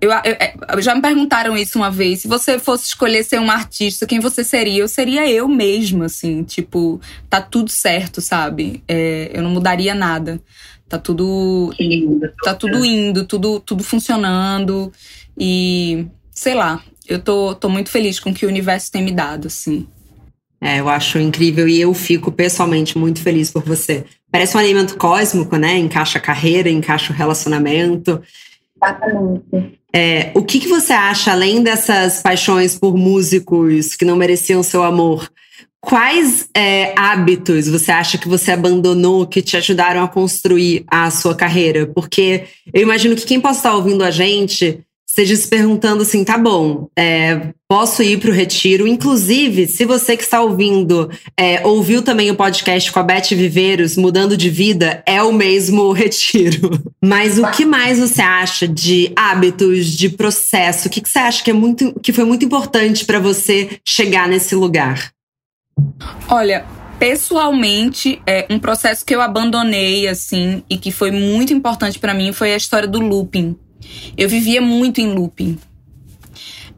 [0.00, 2.20] eu, eu, é, já me perguntaram isso uma vez.
[2.20, 4.82] Se você fosse escolher ser um artista, quem você seria?
[4.82, 6.42] Eu seria eu mesma, assim.
[6.42, 8.82] Tipo, tá tudo certo, sabe?
[8.88, 10.40] É, eu não mudaria nada.
[10.88, 11.70] Tá tudo.
[12.42, 14.92] Tá tudo indo, tudo, tudo funcionando.
[15.38, 19.12] E sei lá, eu tô, tô muito feliz com o que o universo tem me
[19.12, 19.86] dado, assim.
[20.60, 24.04] É, eu acho incrível e eu fico pessoalmente muito feliz por você.
[24.30, 25.76] Parece um alimento cósmico, né?
[25.76, 28.22] Encaixa a carreira, encaixa o relacionamento.
[28.76, 29.78] Exatamente.
[29.92, 34.82] É, o que, que você acha, além dessas paixões por músicos que não mereciam seu
[34.82, 35.30] amor?
[35.84, 41.34] Quais é, hábitos você acha que você abandonou que te ajudaram a construir a sua
[41.34, 41.86] carreira?
[41.86, 46.36] Porque eu imagino que quem possa estar ouvindo a gente esteja se perguntando assim: tá
[46.36, 48.86] bom, é, posso ir para o retiro.
[48.86, 53.96] Inclusive, se você que está ouvindo é, ouviu também o podcast com a Beth Viveiros,
[53.96, 56.82] Mudando de Vida, é o mesmo retiro.
[57.02, 60.88] Mas o que mais você acha de hábitos, de processo?
[60.88, 64.28] O que, que você acha que, é muito, que foi muito importante para você chegar
[64.28, 65.13] nesse lugar?
[66.28, 66.64] Olha,
[66.98, 72.32] pessoalmente, é um processo que eu abandonei assim e que foi muito importante para mim
[72.32, 73.56] foi a história do looping.
[74.16, 75.58] Eu vivia muito em looping.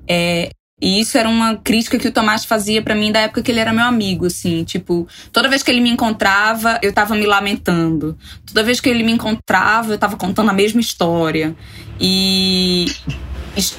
[0.08, 3.50] É, e isso era uma crítica que o Tomás fazia para mim da época que
[3.50, 7.24] ele era meu amigo, assim, tipo, toda vez que ele me encontrava, eu tava me
[7.24, 8.16] lamentando.
[8.44, 11.56] Toda vez que ele me encontrava, eu tava contando a mesma história.
[11.98, 12.86] E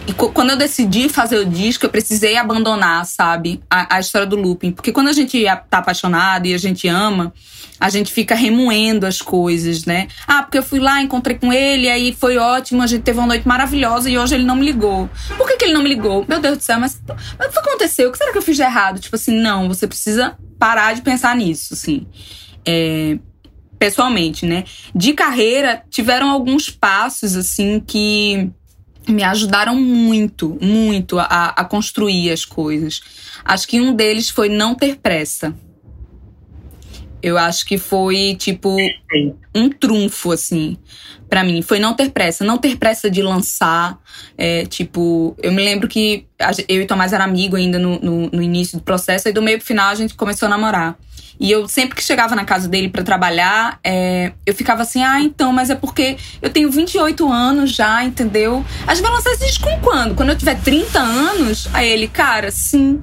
[0.07, 4.35] e quando eu decidi fazer o disco, eu precisei abandonar, sabe, a, a, história do
[4.35, 4.71] looping.
[4.71, 7.31] Porque quando a gente tá apaixonado e a gente ama,
[7.79, 10.07] a gente fica remoendo as coisas, né?
[10.27, 13.27] Ah, porque eu fui lá, encontrei com ele, aí foi ótimo, a gente teve uma
[13.27, 15.07] noite maravilhosa e hoje ele não me ligou.
[15.37, 16.25] Por que, que ele não me ligou?
[16.27, 16.99] Meu Deus do céu, mas,
[17.37, 18.09] mas o que aconteceu?
[18.09, 18.99] O que será que eu fiz de errado?
[18.99, 22.07] Tipo assim, não, você precisa parar de pensar nisso, assim.
[22.65, 23.19] É,
[23.77, 24.63] pessoalmente, né?
[24.95, 28.51] De carreira, tiveram alguns passos, assim, que
[29.07, 33.01] me ajudaram muito, muito a, a construir as coisas.
[33.43, 35.55] Acho que um deles foi não ter pressa.
[37.21, 38.75] Eu acho que foi, tipo,
[39.55, 40.77] um trunfo, assim,
[41.27, 41.61] para mim.
[41.61, 42.45] Foi não ter pressa.
[42.45, 43.99] Não ter pressa de lançar.
[44.37, 46.27] É, tipo, eu me lembro que
[46.69, 49.27] eu e Tomás era amigo ainda no, no, no início do processo.
[49.27, 50.97] E do meio pro final a gente começou a namorar.
[51.39, 55.21] E eu sempre que chegava na casa dele para trabalhar, é, eu ficava assim, ah,
[55.21, 58.65] então, mas é porque eu tenho 28 anos já, entendeu?
[58.85, 60.15] A gente vai lançar esse disco com quando?
[60.15, 61.67] Quando eu tiver 30 anos?
[61.73, 63.01] Aí ele, cara, sim.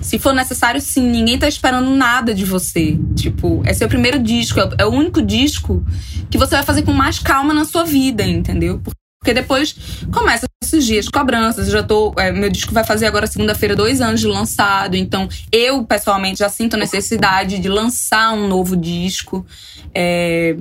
[0.00, 1.08] Se for necessário, sim.
[1.08, 2.98] Ninguém tá esperando nada de você.
[3.14, 5.84] Tipo, é seu primeiro disco, é o único disco
[6.30, 8.80] que você vai fazer com mais calma na sua vida, entendeu?
[8.82, 9.76] Porque depois
[10.10, 11.66] começa esses dias cobranças.
[11.66, 12.14] Eu já tô.
[12.16, 14.94] É, meu disco vai fazer agora segunda-feira dois anos de lançado.
[14.94, 19.44] Então, eu, pessoalmente, já sinto a necessidade de lançar um novo disco.
[19.94, 20.56] É,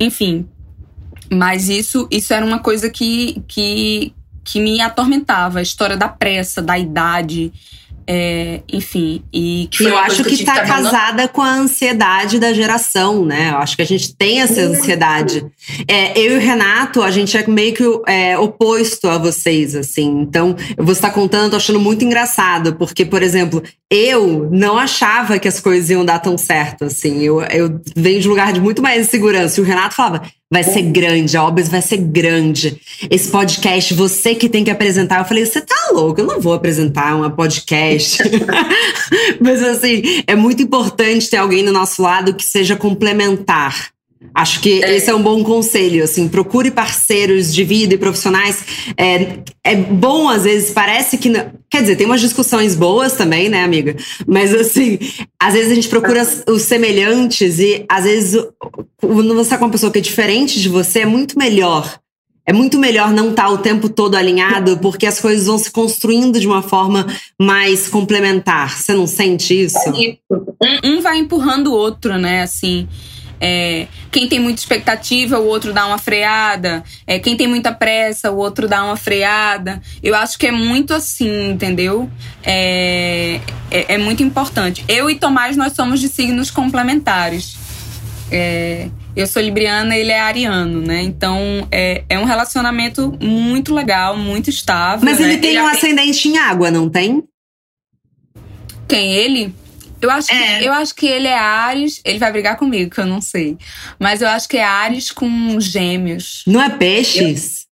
[0.00, 0.48] enfim.
[1.30, 5.58] Mas isso, isso era uma coisa que, que, que me atormentava.
[5.58, 7.52] A história da pressa, da idade.
[8.10, 13.22] É, enfim, e que eu acho que, que tá casada com a ansiedade da geração,
[13.22, 13.50] né?
[13.50, 15.44] Eu acho que a gente tem essa ansiedade.
[15.86, 20.22] É, eu e o Renato, a gente é meio que é, oposto a vocês, assim.
[20.22, 25.38] Então, eu vou estar contando, tô achando muito engraçado, porque, por exemplo, eu não achava
[25.38, 27.22] que as coisas iam dar tão certo, assim.
[27.22, 29.60] Eu, eu venho de um lugar de muito mais insegurança.
[29.60, 32.80] E o Renato falava, vai ser grande, a obra vai ser grande.
[33.10, 35.18] Esse podcast, você que tem que apresentar.
[35.18, 38.22] Eu falei, você tá louco, eu não vou apresentar uma podcast.
[39.40, 43.90] Mas assim, é muito importante ter alguém do nosso lado que seja complementar.
[44.34, 44.96] Acho que é.
[44.96, 48.64] esse é um bom conselho, assim, procure parceiros de vida e profissionais.
[48.96, 51.28] É, é bom, às vezes, parece que.
[51.28, 53.96] Não, quer dizer, tem umas discussões boas também, né, amiga?
[54.26, 54.98] Mas, assim,
[55.40, 58.44] às vezes a gente procura os semelhantes e, às vezes,
[58.96, 61.98] quando você tá com uma pessoa que é diferente de você, é muito melhor.
[62.44, 65.70] É muito melhor não estar tá o tempo todo alinhado, porque as coisas vão se
[65.70, 67.06] construindo de uma forma
[67.38, 68.80] mais complementar.
[68.80, 69.78] Você não sente isso?
[70.30, 72.42] Um, um vai empurrando o outro, né?
[72.42, 72.88] Assim.
[73.40, 76.82] É, quem tem muita expectativa, o outro dá uma freada.
[77.06, 79.80] É, quem tem muita pressa, o outro dá uma freada.
[80.02, 82.10] Eu acho que é muito assim, entendeu?
[82.42, 84.84] É, é, é muito importante.
[84.88, 87.56] Eu e Tomás, nós somos de signos complementares.
[88.30, 91.02] É, eu sou libriana, ele é ariano, né?
[91.02, 95.04] Então é, é um relacionamento muito legal, muito estável.
[95.04, 95.38] Mas ele né?
[95.38, 97.24] tem ele um ascendente em água, não tem?
[98.86, 99.12] Quem?
[99.12, 99.54] Ele?
[100.00, 100.58] Eu acho, é.
[100.58, 102.00] que, eu acho que ele é Ares.
[102.04, 103.56] Ele vai brigar comigo, que eu não sei.
[103.98, 106.44] Mas eu acho que é Ares com gêmeos.
[106.46, 107.66] Não é peixes?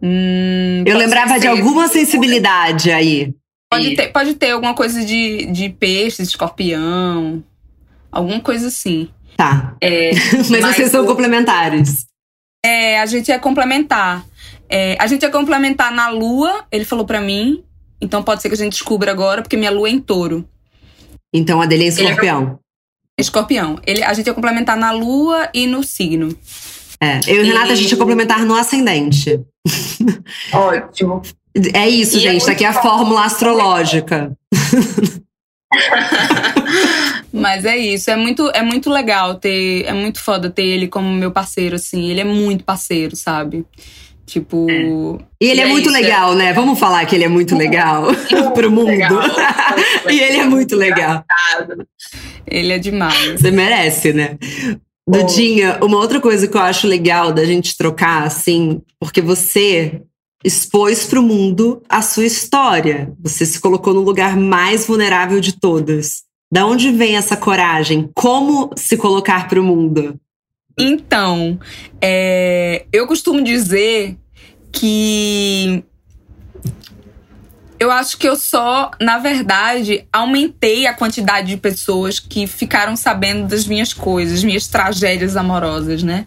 [0.00, 3.34] Eu, hum, eu lembrava de alguma sensibilidade aí.
[3.70, 7.42] Pode ter, pode ter alguma coisa de, de peixe, de escorpião.
[8.12, 9.08] Alguma coisa assim.
[9.36, 9.76] Tá.
[9.80, 10.12] É,
[10.48, 12.06] mas, mas, vocês são complementares.
[12.64, 14.24] É, a gente é complementar.
[14.68, 17.64] É, a gente é complementar na lua, ele falou para mim.
[18.00, 20.48] Então pode ser que a gente descubra agora, porque minha lua é em touro.
[21.34, 22.60] Então a dele é escorpião.
[23.18, 23.80] É escorpião.
[23.84, 26.28] Ele, a gente ia complementar na lua e no signo.
[27.00, 29.40] É, eu e, e Renata, a gente ia complementar no ascendente.
[30.52, 31.20] Ótimo.
[31.74, 32.42] É isso, e é gente.
[32.42, 34.32] É tá aqui a fórmula astrológica.
[37.32, 41.10] Mas é isso, é muito, é muito legal ter, é muito foda ter ele como
[41.10, 42.08] meu parceiro, assim.
[42.08, 43.66] Ele é muito parceiro, sabe?
[44.26, 44.66] Tipo.
[44.70, 44.82] É.
[45.40, 46.36] E ele e é, é, muito isso, legal, é...
[46.36, 46.52] né?
[46.52, 48.06] Vamos falar que ele é muito legal
[48.54, 48.86] pro mundo.
[48.86, 49.20] Legal.
[50.10, 51.24] e ele é muito legal.
[52.46, 53.40] Ele é demais.
[53.40, 54.38] Você merece, né?
[55.06, 60.00] Dudinha, uma outra coisa que eu acho legal da gente trocar, assim, porque você
[60.42, 63.12] expôs para o mundo a sua história.
[63.22, 66.22] Você se colocou no lugar mais vulnerável de todas.
[66.52, 68.10] Da onde vem essa coragem?
[68.14, 70.18] Como se colocar para o mundo?
[70.78, 71.58] Então,
[72.00, 74.16] é, eu costumo dizer
[74.72, 75.84] que
[77.78, 83.46] eu acho que eu só, na verdade, aumentei a quantidade de pessoas que ficaram sabendo
[83.46, 86.26] das minhas coisas, minhas tragédias amorosas, né?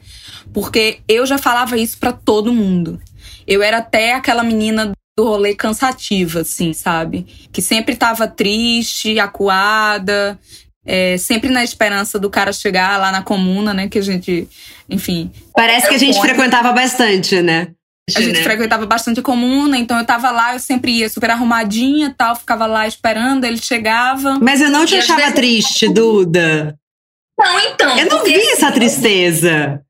[0.53, 3.01] Porque eu já falava isso para todo mundo.
[3.45, 7.25] Eu era até aquela menina do rolê cansativa, assim, sabe?
[7.51, 10.39] Que sempre tava triste, acuada,
[10.87, 13.89] é, sempre na esperança do cara chegar lá na comuna, né?
[13.89, 14.47] Que a gente,
[14.89, 15.29] enfim.
[15.53, 17.67] Parece que a gente frequentava bastante, né?
[18.15, 18.43] A gente né?
[18.43, 22.65] frequentava bastante a comuna, então eu tava lá, eu sempre ia super arrumadinha tal, ficava
[22.65, 24.39] lá esperando, ele chegava.
[24.41, 25.35] Mas eu não te achava vezes...
[25.35, 26.73] triste, Duda.
[27.37, 27.97] Não, então.
[27.97, 29.81] Eu não vi essa tristeza.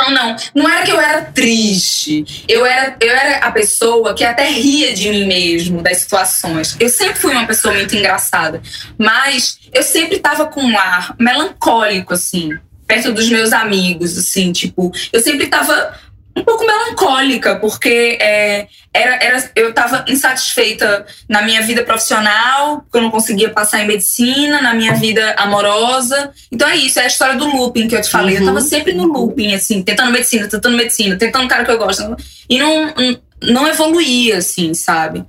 [0.00, 0.36] Não, não.
[0.54, 2.44] Não era que eu era triste.
[2.48, 6.76] Eu era, eu era a pessoa que até ria de mim mesmo, das situações.
[6.80, 8.62] Eu sempre fui uma pessoa muito engraçada.
[8.96, 12.50] Mas eu sempre tava com um ar melancólico, assim,
[12.86, 15.94] perto dos meus amigos, assim, tipo, eu sempre tava
[16.36, 22.98] um pouco melancólica, porque é, era, era, eu estava insatisfeita na minha vida profissional, porque
[22.98, 26.30] eu não conseguia passar em medicina, na minha vida amorosa.
[26.50, 28.36] Então é isso, é a história do looping que eu te falei.
[28.36, 28.42] Uhum.
[28.42, 31.78] Eu estava sempre no looping, assim, tentando medicina, tentando medicina, tentando o cara que eu
[31.78, 32.16] gosto.
[32.48, 32.94] E não,
[33.42, 35.24] não evoluía, assim, sabe?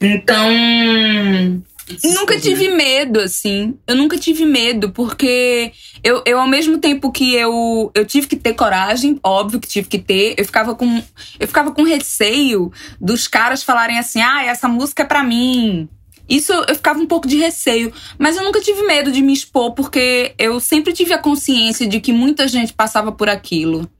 [0.00, 1.62] Então.
[2.04, 3.74] Nunca tive medo, assim.
[3.86, 5.72] Eu nunca tive medo, porque
[6.02, 9.88] eu, eu ao mesmo tempo que eu, eu tive que ter coragem, óbvio que tive
[9.88, 11.02] que ter, eu ficava com,
[11.38, 15.88] eu ficava com receio dos caras falarem assim: ah, essa música é pra mim.
[16.28, 19.72] Isso eu ficava um pouco de receio, mas eu nunca tive medo de me expor,
[19.72, 23.90] porque eu sempre tive a consciência de que muita gente passava por aquilo.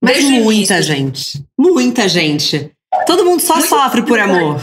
[0.00, 1.44] Mas Desde muita gente.
[1.58, 2.70] Muita gente.
[3.06, 4.60] Todo mundo só Muito sofre por amor.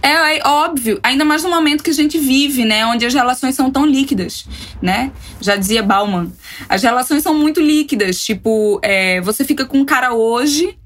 [0.00, 2.86] É, é, óbvio, ainda mais no momento que a gente vive, né?
[2.86, 4.46] Onde as relações são tão líquidas,
[4.80, 5.12] né?
[5.40, 6.32] Já dizia Bauman.
[6.68, 8.22] As relações são muito líquidas.
[8.24, 10.76] Tipo, é, você fica com um cara hoje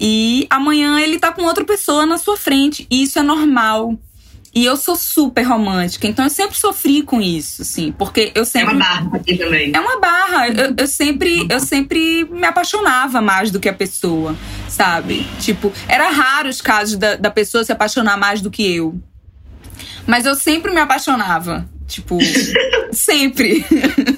[0.00, 2.86] e amanhã ele tá com outra pessoa na sua frente.
[2.90, 3.98] E isso é normal.
[4.54, 8.70] E eu sou super romântica, então eu sempre sofri com isso, assim, porque eu sempre.
[8.70, 9.72] É uma barra aqui também.
[9.74, 10.48] É uma barra.
[10.48, 14.36] Eu, eu, sempre, eu sempre me apaixonava mais do que a pessoa,
[14.68, 15.26] sabe?
[15.40, 18.94] Tipo, era raro os casos da, da pessoa se apaixonar mais do que eu.
[20.06, 21.68] Mas eu sempre me apaixonava.
[21.88, 22.18] Tipo,
[22.92, 23.64] sempre.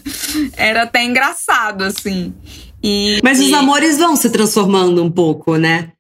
[0.55, 2.35] era até engraçado, assim.
[2.83, 5.93] E, Mas os amores vão se transformando um pouco, né?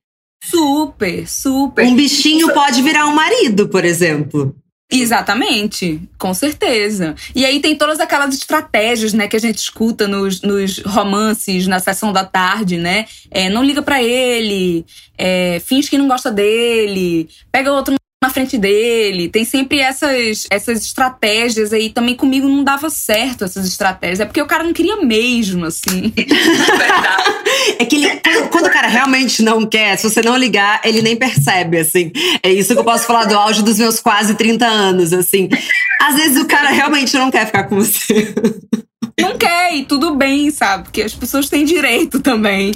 [0.42, 1.85] Super, super.
[1.85, 4.55] Um bichinho pode virar um marido, por exemplo.
[4.90, 7.16] Exatamente, com certeza.
[7.35, 11.81] E aí tem todas aquelas estratégias, né, que a gente escuta nos, nos romances na
[11.81, 13.07] sessão da tarde, né?
[13.29, 14.87] É, não liga para ele,
[15.18, 17.96] é, finge que não gosta dele, pega outro
[18.27, 19.29] na frente dele.
[19.29, 21.91] Tem sempre essas, essas estratégias aí.
[21.91, 24.21] Também comigo não dava certo essas estratégias.
[24.21, 26.12] É porque o cara não queria mesmo, assim.
[27.79, 31.17] é que ele, quando o cara realmente não quer, se você não ligar, ele nem
[31.17, 32.11] percebe, assim.
[32.43, 35.49] É isso que eu posso falar do auge dos meus quase 30 anos, assim.
[36.01, 38.35] Às vezes o cara realmente não quer ficar com você.
[39.72, 40.85] E tudo bem, sabe?
[40.85, 42.72] Porque as pessoas têm direito também.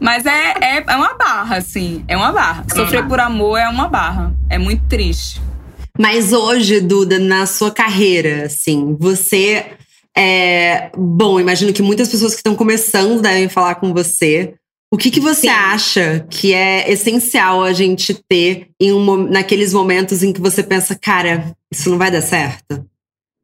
[0.00, 2.04] Mas é, é, é uma barra, assim.
[2.08, 2.64] É uma barra.
[2.74, 4.34] Sofrer por amor é uma barra.
[4.50, 5.40] É muito triste.
[5.98, 9.66] Mas hoje, Duda, na sua carreira, assim, você.
[10.16, 14.54] É, bom, imagino que muitas pessoas que estão começando devem falar com você.
[14.92, 15.48] O que, que você Sim.
[15.48, 20.94] acha que é essencial a gente ter em um, naqueles momentos em que você pensa,
[20.94, 22.84] cara, isso não vai dar certo?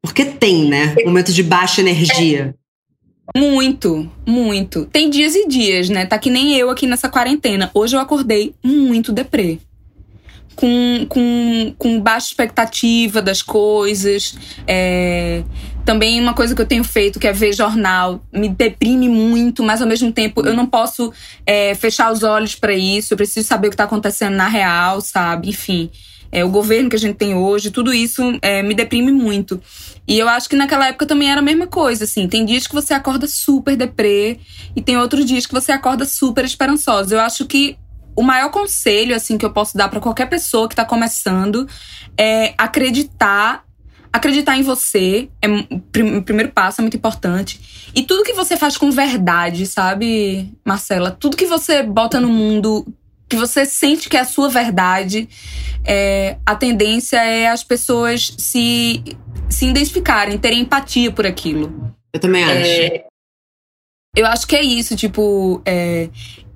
[0.03, 0.95] Porque tem, né?
[1.07, 2.55] Momentos de baixa energia.
[3.37, 4.87] Muito, muito.
[4.87, 6.07] Tem dias e dias, né?
[6.07, 7.71] Tá que nem eu aqui nessa quarentena.
[7.75, 9.59] Hoje eu acordei muito deprê.
[10.57, 14.37] Com, com, com baixa expectativa das coisas.
[14.67, 15.45] É...
[15.85, 19.81] Também uma coisa que eu tenho feito, que é ver jornal, me deprime muito, mas
[19.81, 21.13] ao mesmo tempo eu não posso
[21.47, 23.15] é, fechar os olhos para isso.
[23.15, 25.49] Eu preciso saber o que tá acontecendo na real, sabe?
[25.49, 25.91] Enfim
[26.31, 29.61] é, o governo que a gente tem hoje, tudo isso é, me deprime muito.
[30.07, 32.29] E eu acho que naquela época também era a mesma coisa, assim.
[32.29, 34.39] Tem dias que você acorda super deprê
[34.75, 37.15] e tem outros dias que você acorda super esperançosa.
[37.15, 37.77] Eu acho que
[38.17, 41.69] o maior conselho, assim, que eu posso dar para qualquer pessoa que tá começando
[42.17, 43.65] é acreditar
[44.11, 47.91] acreditar em você é o primeiro passo, é muito importante.
[47.95, 51.11] E tudo que você faz com verdade, sabe, Marcela?
[51.11, 52.87] Tudo que você bota no mundo
[53.29, 55.29] que você sente que é a sua verdade,
[55.85, 59.03] é, a tendência é as pessoas se,
[59.49, 61.95] se identificarem, terem empatia por aquilo.
[62.13, 62.55] Eu também acho.
[62.55, 63.05] É,
[64.17, 65.63] eu acho que é isso, tipo.
[65.65, 66.09] É,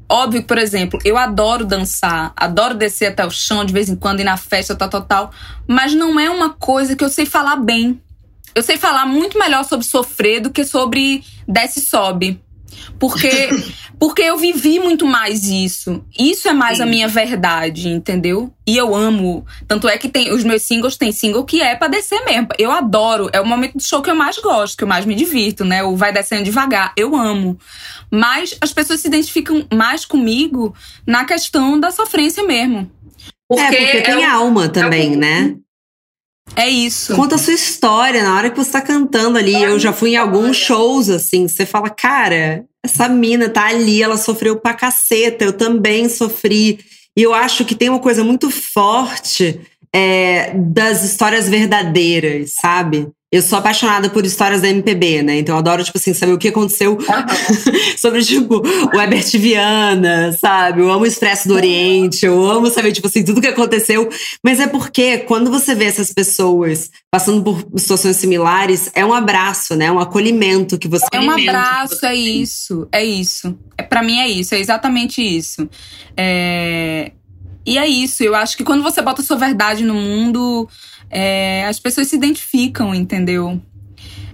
[0.09, 4.21] óbvio, por exemplo, eu adoro dançar, adoro descer até o chão de vez em quando,
[4.21, 5.31] ir na festa, tal, tal, tal.
[5.67, 8.01] Mas não é uma coisa que eu sei falar bem.
[8.55, 12.41] Eu sei falar muito melhor sobre sofrer do que sobre desce e sobe.
[12.99, 13.49] Porque,
[13.99, 16.05] porque eu vivi muito mais isso.
[16.19, 16.83] Isso é mais Sim.
[16.83, 18.53] a minha verdade, entendeu?
[18.67, 19.45] E eu amo.
[19.67, 22.49] Tanto é que tem os meus singles, tem single que é pra descer mesmo.
[22.59, 23.29] Eu adoro.
[23.33, 25.83] É o momento do show que eu mais gosto, que eu mais me divirto, né?
[25.83, 26.93] O vai descendo devagar.
[26.97, 27.59] Eu amo.
[28.11, 30.75] Mas as pessoas se identificam mais comigo
[31.07, 32.91] na questão da sofrência mesmo.
[33.49, 35.57] Porque é, porque tem é alma também, é né?
[36.57, 37.15] É isso.
[37.15, 39.55] Conta a sua história na hora que você tá cantando ali.
[39.55, 41.49] Eu já fui em alguns shows, assim.
[41.49, 46.81] Você fala, cara, essa mina tá ali, ela sofreu pra caceta, eu também sofri.
[47.17, 49.61] E eu acho que tem uma coisa muito forte
[49.95, 53.09] é, das histórias verdadeiras, sabe?
[53.33, 55.39] Eu sou apaixonada por histórias da MPB, né?
[55.39, 56.99] Então eu adoro, tipo assim, saber o que aconteceu
[57.97, 58.61] sobre, tipo,
[58.95, 60.83] o Herbert Viana, sabe?
[60.83, 64.07] Eu amo o Expresso do Oriente, eu amo saber, tipo assim, tudo que aconteceu.
[64.45, 69.75] Mas é porque quando você vê essas pessoas passando por situações similares, é um abraço,
[69.75, 69.91] né?
[69.91, 73.59] Um acolhimento que você É um abraço, é isso, é isso.
[73.79, 75.67] É, para mim é isso, é exatamente isso.
[76.15, 77.13] É...
[77.65, 80.69] E é isso, eu acho que quando você bota a sua verdade no mundo
[81.11, 83.61] é, as pessoas se identificam, entendeu?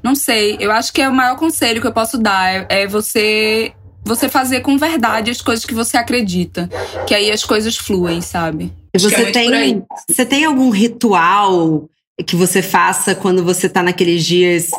[0.03, 2.87] Não sei, eu acho que é o maior conselho que eu posso dar é, é
[2.87, 3.73] você
[4.05, 6.71] você fazer com verdade as coisas que você acredita,
[7.07, 8.73] que aí as coisas fluem, sabe?
[8.97, 11.89] Você é tem você tem algum ritual
[12.27, 14.71] que você faça quando você tá naqueles dias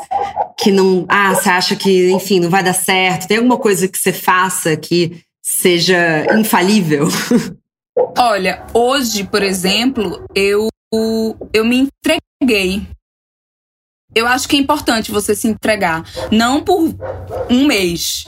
[0.58, 3.28] que não, ah, você acha que, enfim, não vai dar certo?
[3.28, 7.08] Tem alguma coisa que você faça que seja infalível?
[8.18, 10.70] Olha, hoje, por exemplo, eu
[11.54, 12.88] eu me entreguei.
[14.16, 16.04] Eu acho que é importante você se entregar.
[16.32, 16.96] Não por
[17.50, 18.26] um mês,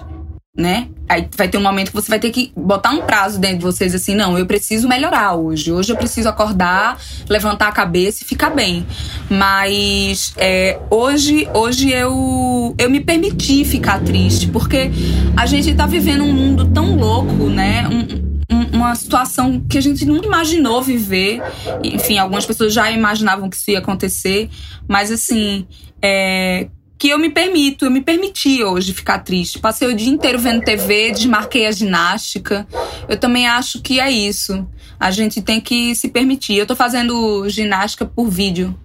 [0.56, 0.90] né?
[1.10, 3.64] Aí vai ter um momento que você vai ter que botar um prazo dentro de
[3.64, 5.72] vocês assim, não, eu preciso melhorar hoje.
[5.72, 8.86] Hoje eu preciso acordar, levantar a cabeça e ficar bem.
[9.30, 14.92] Mas é, hoje, hoje eu, eu me permiti ficar triste, porque
[15.36, 17.88] a gente tá vivendo um mundo tão louco, né?
[17.88, 18.31] Um,
[18.72, 21.42] uma situação que a gente nunca imaginou viver.
[21.84, 24.50] Enfim, algumas pessoas já imaginavam que isso ia acontecer,
[24.88, 25.68] mas assim,
[26.02, 26.68] é,
[27.02, 29.58] que eu me permito, eu me permiti hoje ficar triste.
[29.58, 32.68] Passei o dia inteiro vendo TV, desmarquei a ginástica.
[33.10, 34.68] Eu também acho que é isso.
[35.00, 36.58] A gente tem que se permitir.
[36.58, 38.80] Eu tô fazendo ginástica por vídeo.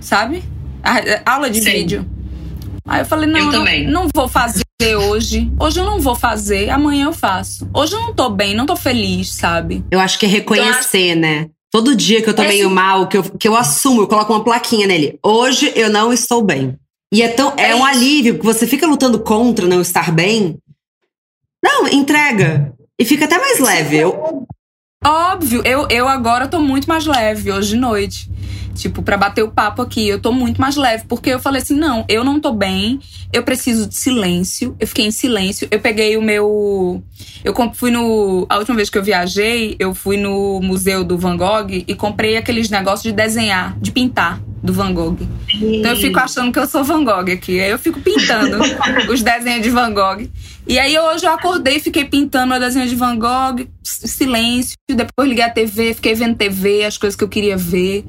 [0.00, 0.44] Sabe?
[0.80, 1.72] A, aula de Sim.
[1.72, 2.10] vídeo.
[2.86, 4.61] Aí eu falei, não, eu não, não vou fazer
[4.96, 5.50] hoje.
[5.58, 7.68] Hoje eu não vou fazer, amanhã eu faço.
[7.74, 9.84] Hoje eu não tô bem, não tô feliz, sabe?
[9.90, 11.50] Eu acho que é reconhecer, então, né?
[11.70, 14.32] Todo dia que eu tô é meio mal, que eu, que eu assumo, eu coloco
[14.32, 15.18] uma plaquinha nele.
[15.22, 16.76] Hoje eu não estou bem.
[17.12, 20.58] E é, tão, é, é um alívio, porque você fica lutando contra não estar bem.
[21.62, 22.74] Não, entrega.
[22.98, 23.98] E fica até mais leve.
[23.98, 24.46] Eu...
[25.04, 28.30] Óbvio, eu, eu agora tô muito mais leve hoje de noite.
[28.74, 31.76] Tipo, para bater o papo aqui, eu tô muito mais leve, porque eu falei assim:
[31.76, 33.00] não, eu não tô bem,
[33.32, 34.76] eu preciso de silêncio.
[34.78, 35.68] Eu fiquei em silêncio.
[35.70, 37.02] Eu peguei o meu.
[37.44, 38.46] Eu fui no.
[38.48, 42.36] A última vez que eu viajei, eu fui no Museu do Van Gogh e comprei
[42.36, 45.18] aqueles negócios de desenhar, de pintar do Van Gogh.
[45.52, 47.60] Então eu fico achando que eu sou Van Gogh aqui.
[47.60, 48.58] Aí eu fico pintando
[49.10, 50.28] os desenhos de Van Gogh.
[50.66, 54.76] E aí hoje eu acordei, fiquei pintando o desenho de Van Gogh, silêncio.
[54.88, 58.04] Depois liguei a TV, fiquei vendo TV, as coisas que eu queria ver.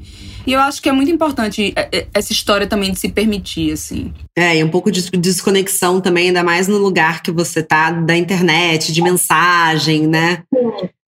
[0.45, 3.71] E eu acho que é muito importante é, é, essa história também de se permitir,
[3.71, 4.13] assim.
[4.37, 8.15] É, e um pouco de desconexão também, ainda mais no lugar que você tá da
[8.15, 10.43] internet, de mensagem, né?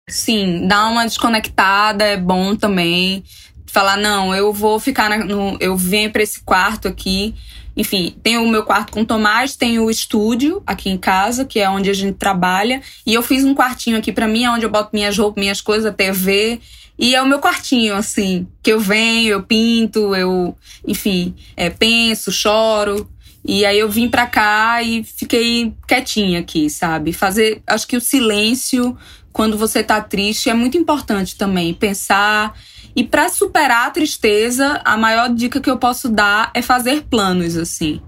[0.09, 3.25] Sim, dar uma desconectada é bom também.
[3.67, 5.57] Falar, não, eu vou ficar na, no.
[5.59, 7.35] Eu venho para esse quarto aqui.
[7.77, 11.59] Enfim, tem o meu quarto com o Tomás, tem o estúdio aqui em casa, que
[11.59, 12.81] é onde a gente trabalha.
[13.05, 15.87] E eu fiz um quartinho aqui para mim, onde eu boto minhas roupas, minhas coisas,
[15.87, 16.61] a TV.
[16.97, 20.57] E é o meu quartinho, assim, que eu venho, eu pinto, eu,
[20.87, 23.11] enfim, é, penso, choro.
[23.45, 27.13] E aí eu vim pra cá e fiquei quietinha aqui, sabe?
[27.13, 27.61] Fazer.
[27.67, 28.97] Acho que o silêncio,
[29.33, 31.75] quando você tá triste, é muito importante também.
[31.75, 32.55] Pensar.
[32.97, 37.57] E para superar a tristeza, a maior dica que eu posso dar é fazer planos,
[37.57, 38.01] assim.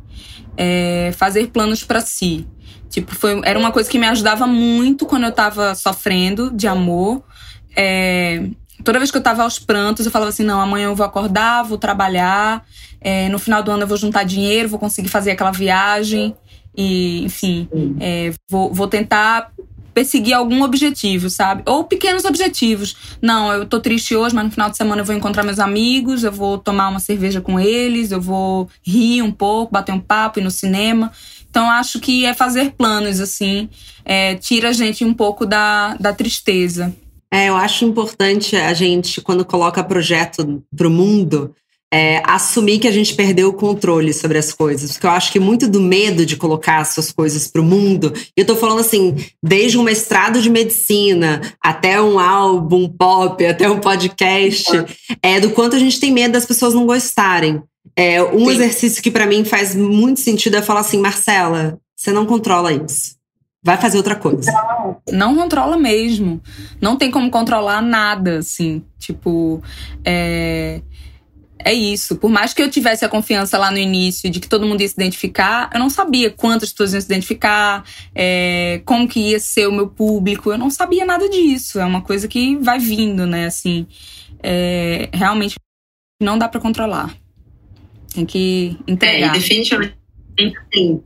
[0.56, 2.46] É fazer planos para si.
[2.88, 7.22] Tipo, foi, era uma coisa que me ajudava muito quando eu tava sofrendo de amor.
[7.76, 8.48] É,
[8.84, 11.64] toda vez que eu tava aos prantos, eu falava assim: não, amanhã eu vou acordar,
[11.64, 12.64] vou trabalhar,
[13.00, 16.34] é, no final do ano eu vou juntar dinheiro, vou conseguir fazer aquela viagem,
[16.76, 17.68] e, enfim,
[18.00, 19.50] é, vou, vou tentar
[19.96, 21.62] perseguir algum objetivo, sabe?
[21.64, 22.94] Ou pequenos objetivos.
[23.22, 26.22] Não, eu tô triste hoje, mas no final de semana eu vou encontrar meus amigos,
[26.22, 30.38] eu vou tomar uma cerveja com eles, eu vou rir um pouco, bater um papo,
[30.38, 31.10] ir no cinema.
[31.48, 33.70] Então, acho que é fazer planos, assim,
[34.04, 36.94] é, tira a gente um pouco da, da tristeza.
[37.32, 41.54] É, eu acho importante a gente, quando coloca projeto para o mundo,
[41.92, 44.92] é, assumir que a gente perdeu o controle sobre as coisas.
[44.92, 48.12] Porque eu acho que muito do medo de colocar as suas coisas para o mundo,
[48.16, 53.70] e eu estou falando assim, desde um mestrado de medicina até um álbum pop, até
[53.70, 54.70] um podcast,
[55.22, 57.62] é do quanto a gente tem medo das pessoas não gostarem.
[57.94, 58.50] É, um Sim.
[58.50, 63.16] exercício que para mim faz muito sentido é falar assim, Marcela, você não controla isso
[63.66, 64.52] vai fazer outra coisa.
[65.10, 66.40] Não controla mesmo.
[66.80, 68.84] Não tem como controlar nada, assim.
[68.96, 69.60] Tipo,
[70.04, 70.80] é.
[71.66, 72.14] É isso.
[72.14, 74.86] Por mais que eu tivesse a confiança lá no início de que todo mundo ia
[74.86, 79.66] se identificar, eu não sabia quantas pessoas iam se identificar, é, como que ia ser
[79.66, 80.52] o meu público.
[80.52, 81.80] Eu não sabia nada disso.
[81.80, 83.46] É uma coisa que vai vindo, né?
[83.46, 83.84] Assim,
[84.40, 85.56] é, realmente
[86.22, 87.12] não dá para controlar.
[88.14, 89.30] Tem que entregar.
[89.30, 89.96] É, definitivamente,
[90.72, 91.02] sim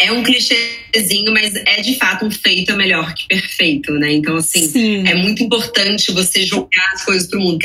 [0.00, 4.12] é um clichêzinho, mas é de fato um feito é melhor que perfeito, né?
[4.12, 5.08] Então, assim, Sim.
[5.08, 7.58] é muito importante você jogar as coisas pro mundo.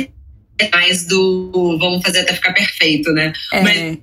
[0.71, 3.33] Mais do vamos fazer até ficar perfeito, né?
[3.51, 3.61] É.
[3.61, 3.97] Mas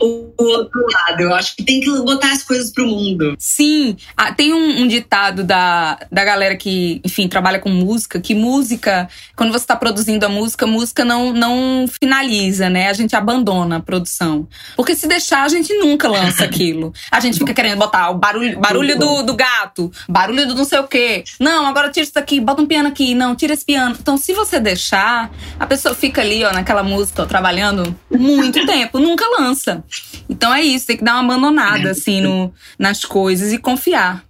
[0.00, 1.20] o, outro lado.
[1.20, 3.34] Eu acho que tem que botar as coisas pro mundo.
[3.38, 3.96] Sim.
[4.16, 9.08] Ah, tem um, um, ditado da, da galera que, enfim, trabalha com música, que música,
[9.36, 12.88] quando você tá produzindo a música, música não, não finaliza, né?
[12.88, 14.46] A gente abandona a produção.
[14.76, 16.92] Porque se deixar, a gente nunca lança aquilo.
[17.10, 20.78] A gente fica querendo botar o barulho, barulho do, do gato, barulho do não sei
[20.78, 21.24] o quê.
[21.38, 23.14] Não, agora tira isso daqui, bota um piano aqui.
[23.14, 23.96] Não, tira esse piano.
[23.98, 28.98] Então, se você deixar, a pessoa fica ali, ó, naquela música, ó, trabalhando muito tempo.
[28.98, 29.84] Nunca nunca lança.
[30.28, 34.24] Então é isso, tem que dar uma abandonada, assim, no, nas coisas e confiar.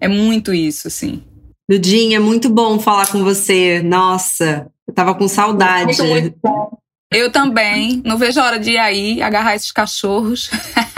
[0.00, 1.22] É muito isso, assim.
[1.68, 3.82] Dudinha, é muito bom falar com você.
[3.82, 6.00] Nossa, eu tava com saudade.
[6.02, 6.78] Muito
[7.10, 8.02] Eu também.
[8.04, 10.50] Não vejo a hora de ir aí agarrar esses cachorros.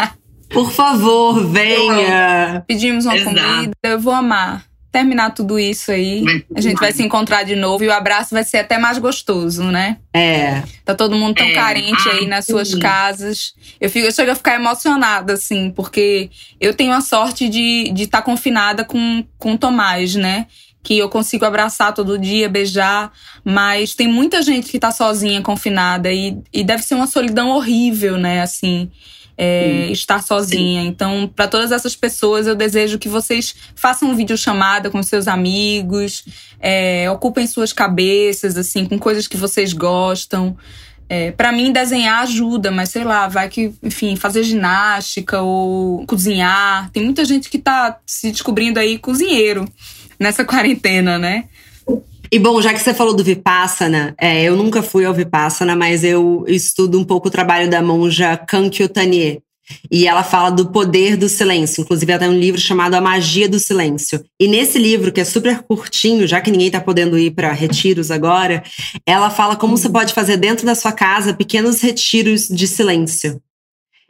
[0.50, 2.64] Por favor, venha.
[2.66, 3.36] Pedimos uma Exato.
[3.36, 4.65] comida, eu vou amar
[4.96, 6.24] terminar tudo isso aí,
[6.54, 9.64] a gente vai se encontrar de novo e o abraço vai ser até mais gostoso,
[9.64, 9.98] né?
[10.10, 10.62] É.
[10.86, 11.52] Tá todo mundo tão é.
[11.52, 13.52] carente aí nas suas casas.
[13.78, 17.94] Eu, fico, eu chego a ficar emocionada, assim, porque eu tenho a sorte de estar
[17.94, 20.46] de tá confinada com, com o Tomás, né?
[20.82, 23.10] que eu consigo abraçar todo dia, beijar,
[23.44, 28.16] mas tem muita gente que tá sozinha, confinada, e, e deve ser uma solidão horrível,
[28.16, 28.40] né?
[28.40, 28.88] Assim,
[29.36, 30.82] é, estar sozinha.
[30.82, 35.28] Então, para todas essas pessoas, eu desejo que vocês façam um vídeo chamada com seus
[35.28, 36.24] amigos,
[36.60, 40.56] é, ocupem suas cabeças, assim, com coisas que vocês gostam.
[41.08, 46.90] É, para mim, desenhar ajuda, mas sei lá, vai que, enfim, fazer ginástica ou cozinhar.
[46.90, 49.66] Tem muita gente que tá se descobrindo aí cozinheiro
[50.18, 51.44] nessa quarentena, né?
[52.30, 56.04] E bom, já que você falou do Vipassana, é, eu nunca fui ao Vipassana, mas
[56.04, 59.42] eu estudo um pouco o trabalho da monja Kankyo Tanie.
[59.90, 61.82] E ela fala do poder do silêncio.
[61.82, 64.24] Inclusive, ela tem um livro chamado A Magia do Silêncio.
[64.38, 68.10] E nesse livro, que é super curtinho, já que ninguém está podendo ir para retiros
[68.10, 68.62] agora,
[69.04, 73.40] ela fala como você pode fazer dentro da sua casa pequenos retiros de silêncio.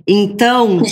[0.07, 0.83] Então,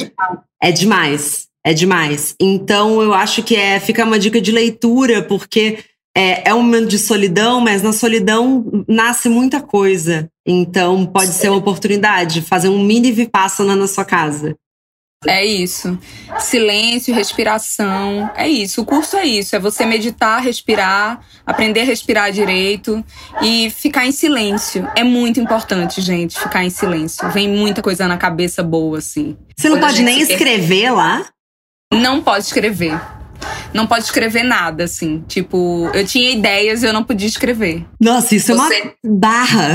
[0.62, 1.47] é demais.
[1.62, 2.35] É demais.
[2.41, 5.79] Então, eu acho que é, fica uma dica de leitura, porque
[6.17, 10.29] é, é um momento de solidão, mas na solidão nasce muita coisa.
[10.47, 14.55] Então pode ser uma oportunidade, fazer um mini vipassana na sua casa.
[15.27, 15.99] É isso.
[16.39, 18.31] Silêncio, respiração.
[18.37, 18.83] É isso.
[18.83, 19.57] O curso é isso.
[19.57, 23.03] É você meditar, respirar, aprender a respirar direito
[23.41, 24.87] e ficar em silêncio.
[24.95, 27.27] É muito importante, gente, ficar em silêncio.
[27.31, 29.35] Vem muita coisa na cabeça boa, assim.
[29.57, 31.27] Você não Quando pode nem escrever lá?
[31.91, 33.01] Não pode escrever
[33.73, 35.25] não pode escrever nada, assim.
[35.27, 37.85] Tipo, eu tinha ideias e eu não podia escrever.
[38.01, 38.75] Nossa, isso você...
[38.75, 39.75] é uma barra.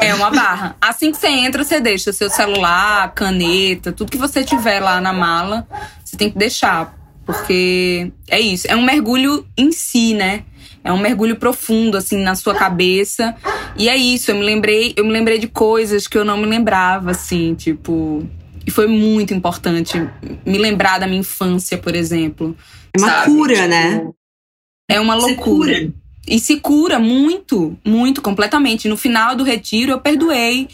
[0.00, 0.76] É uma barra.
[0.80, 5.12] Assim que você entra, você deixa seu celular, caneta, tudo que você tiver lá na
[5.12, 5.66] mala,
[6.04, 6.94] você tem que deixar.
[7.24, 8.66] Porque é isso.
[8.70, 10.44] É um mergulho em si, né?
[10.86, 13.34] É um mergulho profundo, assim, na sua cabeça.
[13.76, 16.46] E é isso, eu me lembrei, eu me lembrei de coisas que eu não me
[16.46, 18.24] lembrava, assim, tipo.
[18.66, 19.96] E foi muito importante
[20.44, 22.56] me lembrar da minha infância, por exemplo.
[22.92, 23.26] É uma sabe?
[23.26, 24.08] cura, tipo, né?
[24.88, 25.92] É uma loucura.
[26.26, 28.88] E se cura muito, muito, completamente.
[28.88, 30.68] No final do retiro, eu perdoei.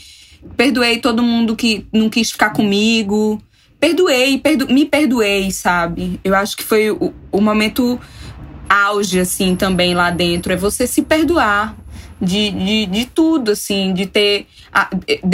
[0.56, 3.40] Perdoei todo mundo que não quis ficar comigo.
[3.78, 6.18] Perdoei, perdo me perdoei, sabe?
[6.24, 8.00] Eu acho que foi o, o momento
[8.68, 10.52] auge, assim, também lá dentro.
[10.52, 11.76] É você se perdoar
[12.22, 14.46] de, de, de tudo, assim, de ter.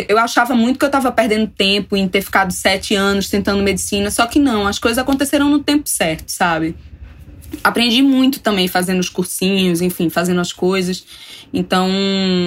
[0.09, 4.11] Eu achava muito que eu tava perdendo tempo em ter ficado sete anos tentando medicina,
[4.11, 6.75] só que não, as coisas aconteceram no tempo certo, sabe?
[7.63, 11.05] Aprendi muito também fazendo os cursinhos, enfim, fazendo as coisas.
[11.53, 11.91] Então,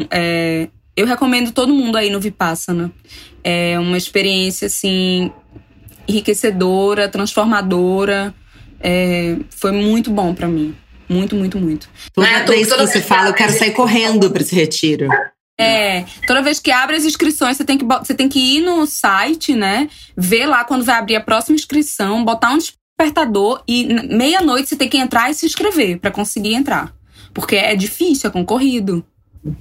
[0.10, 2.92] é, eu recomendo todo mundo aí no Vipassana.
[3.44, 5.32] É uma experiência, assim,
[6.08, 8.34] enriquecedora, transformadora.
[8.80, 10.76] É, foi muito bom para mim.
[11.12, 11.90] Muito, muito, muito.
[12.14, 15.10] Toda é, vez que você fala, eu quero sair correndo para esse retiro.
[15.60, 18.86] É, toda vez que abre as inscrições, você tem, que, você tem que ir no
[18.88, 19.90] site, né?
[20.16, 24.88] Ver lá quando vai abrir a próxima inscrição, botar um despertador e meia-noite você tem
[24.88, 26.94] que entrar e se inscrever para conseguir entrar.
[27.34, 29.06] Porque é difícil, é concorrido.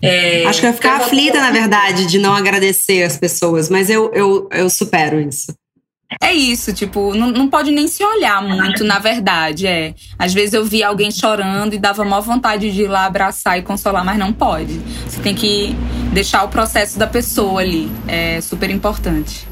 [0.01, 3.91] É, Acho que eu ia ficar aflita, na verdade, de não agradecer as pessoas, mas
[3.91, 5.53] eu, eu, eu supero isso.
[6.21, 9.67] É isso, tipo, não, não pode nem se olhar muito, na verdade.
[9.67, 9.95] É.
[10.19, 13.63] Às vezes eu via alguém chorando e dava maior vontade de ir lá abraçar e
[13.63, 14.81] consolar, mas não pode.
[15.07, 15.75] Você tem que
[16.13, 17.91] deixar o processo da pessoa ali.
[18.09, 19.47] É super importante.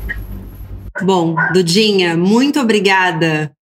[1.02, 3.52] Bom, Dudinha, muito obrigada.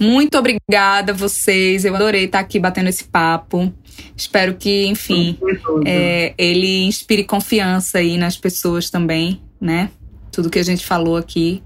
[0.00, 1.84] Muito obrigada a vocês.
[1.84, 3.72] Eu adorei estar aqui batendo esse papo.
[4.16, 5.38] Espero que, enfim,
[5.86, 9.90] é, ele inspire confiança aí nas pessoas também, né?
[10.32, 11.62] Tudo que a gente falou aqui.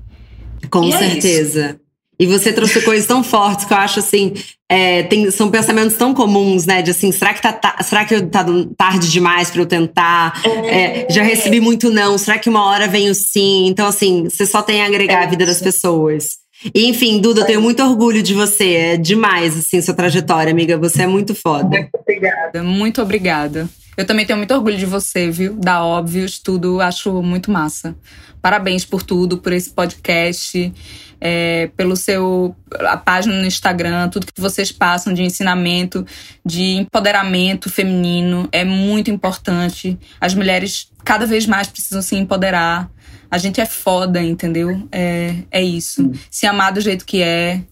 [0.69, 1.79] Com e é certeza.
[1.87, 1.91] É
[2.21, 4.35] e você trouxe coisas tão fortes que eu acho assim,
[4.69, 6.83] é, tem, são pensamentos tão comuns, né?
[6.83, 8.45] De assim, será que tá, tá será que tá
[8.77, 10.39] tarde demais para eu tentar?
[10.67, 12.19] É, já recebi muito não.
[12.19, 13.67] Será que uma hora vem o sim?
[13.69, 16.37] Então, assim, você só tem a agregar a vida das pessoas.
[16.75, 18.75] E, enfim, Duda, eu tenho muito orgulho de você.
[18.75, 20.77] É demais, assim, sua trajetória, amiga.
[20.77, 21.71] Você é muito foda.
[21.71, 22.63] Muito obrigada.
[22.63, 23.67] Muito obrigada.
[23.97, 25.55] Eu também tenho muito orgulho de você, viu?
[25.55, 26.83] Da Óbvios, tudo.
[26.83, 27.97] Acho muito massa.
[28.41, 30.73] Parabéns por tudo, por esse podcast,
[31.21, 36.07] é, pelo seu a página no Instagram, tudo que vocês passam de ensinamento,
[36.45, 39.99] de empoderamento feminino é muito importante.
[40.21, 42.91] As mulheres cada vez mais precisam se empoderar.
[43.31, 44.89] A gente é foda, entendeu?
[44.91, 46.11] É, é isso.
[46.31, 47.63] Se amar do jeito que é.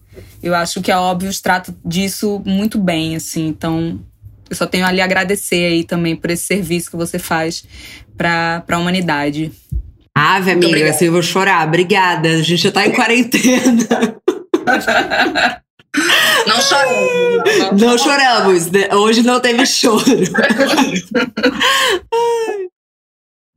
[0.43, 3.47] Eu acho que a Óbvios trata disso muito bem, assim.
[3.47, 3.99] Então,
[4.49, 7.63] eu só tenho a agradecer aí também por esse serviço que você faz
[8.17, 9.51] para a humanidade.
[10.19, 11.65] Ave, amiga, assim eu vou chorar.
[11.65, 12.27] Obrigada.
[12.27, 13.87] A gente já tá em quarentena.
[16.45, 17.81] Não choramos.
[17.81, 18.69] Não, choramos.
[18.69, 18.93] Né?
[18.93, 20.03] Hoje não teve choro.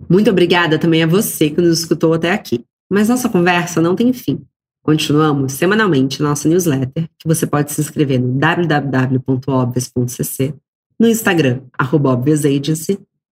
[0.08, 2.64] Muito obrigada também a você que nos escutou até aqui.
[2.88, 4.40] Mas nossa conversa não tem fim.
[4.84, 10.54] Continuamos semanalmente nossa newsletter, que você pode se inscrever no www.obvious.cc,
[10.98, 12.16] no Instagram, arroba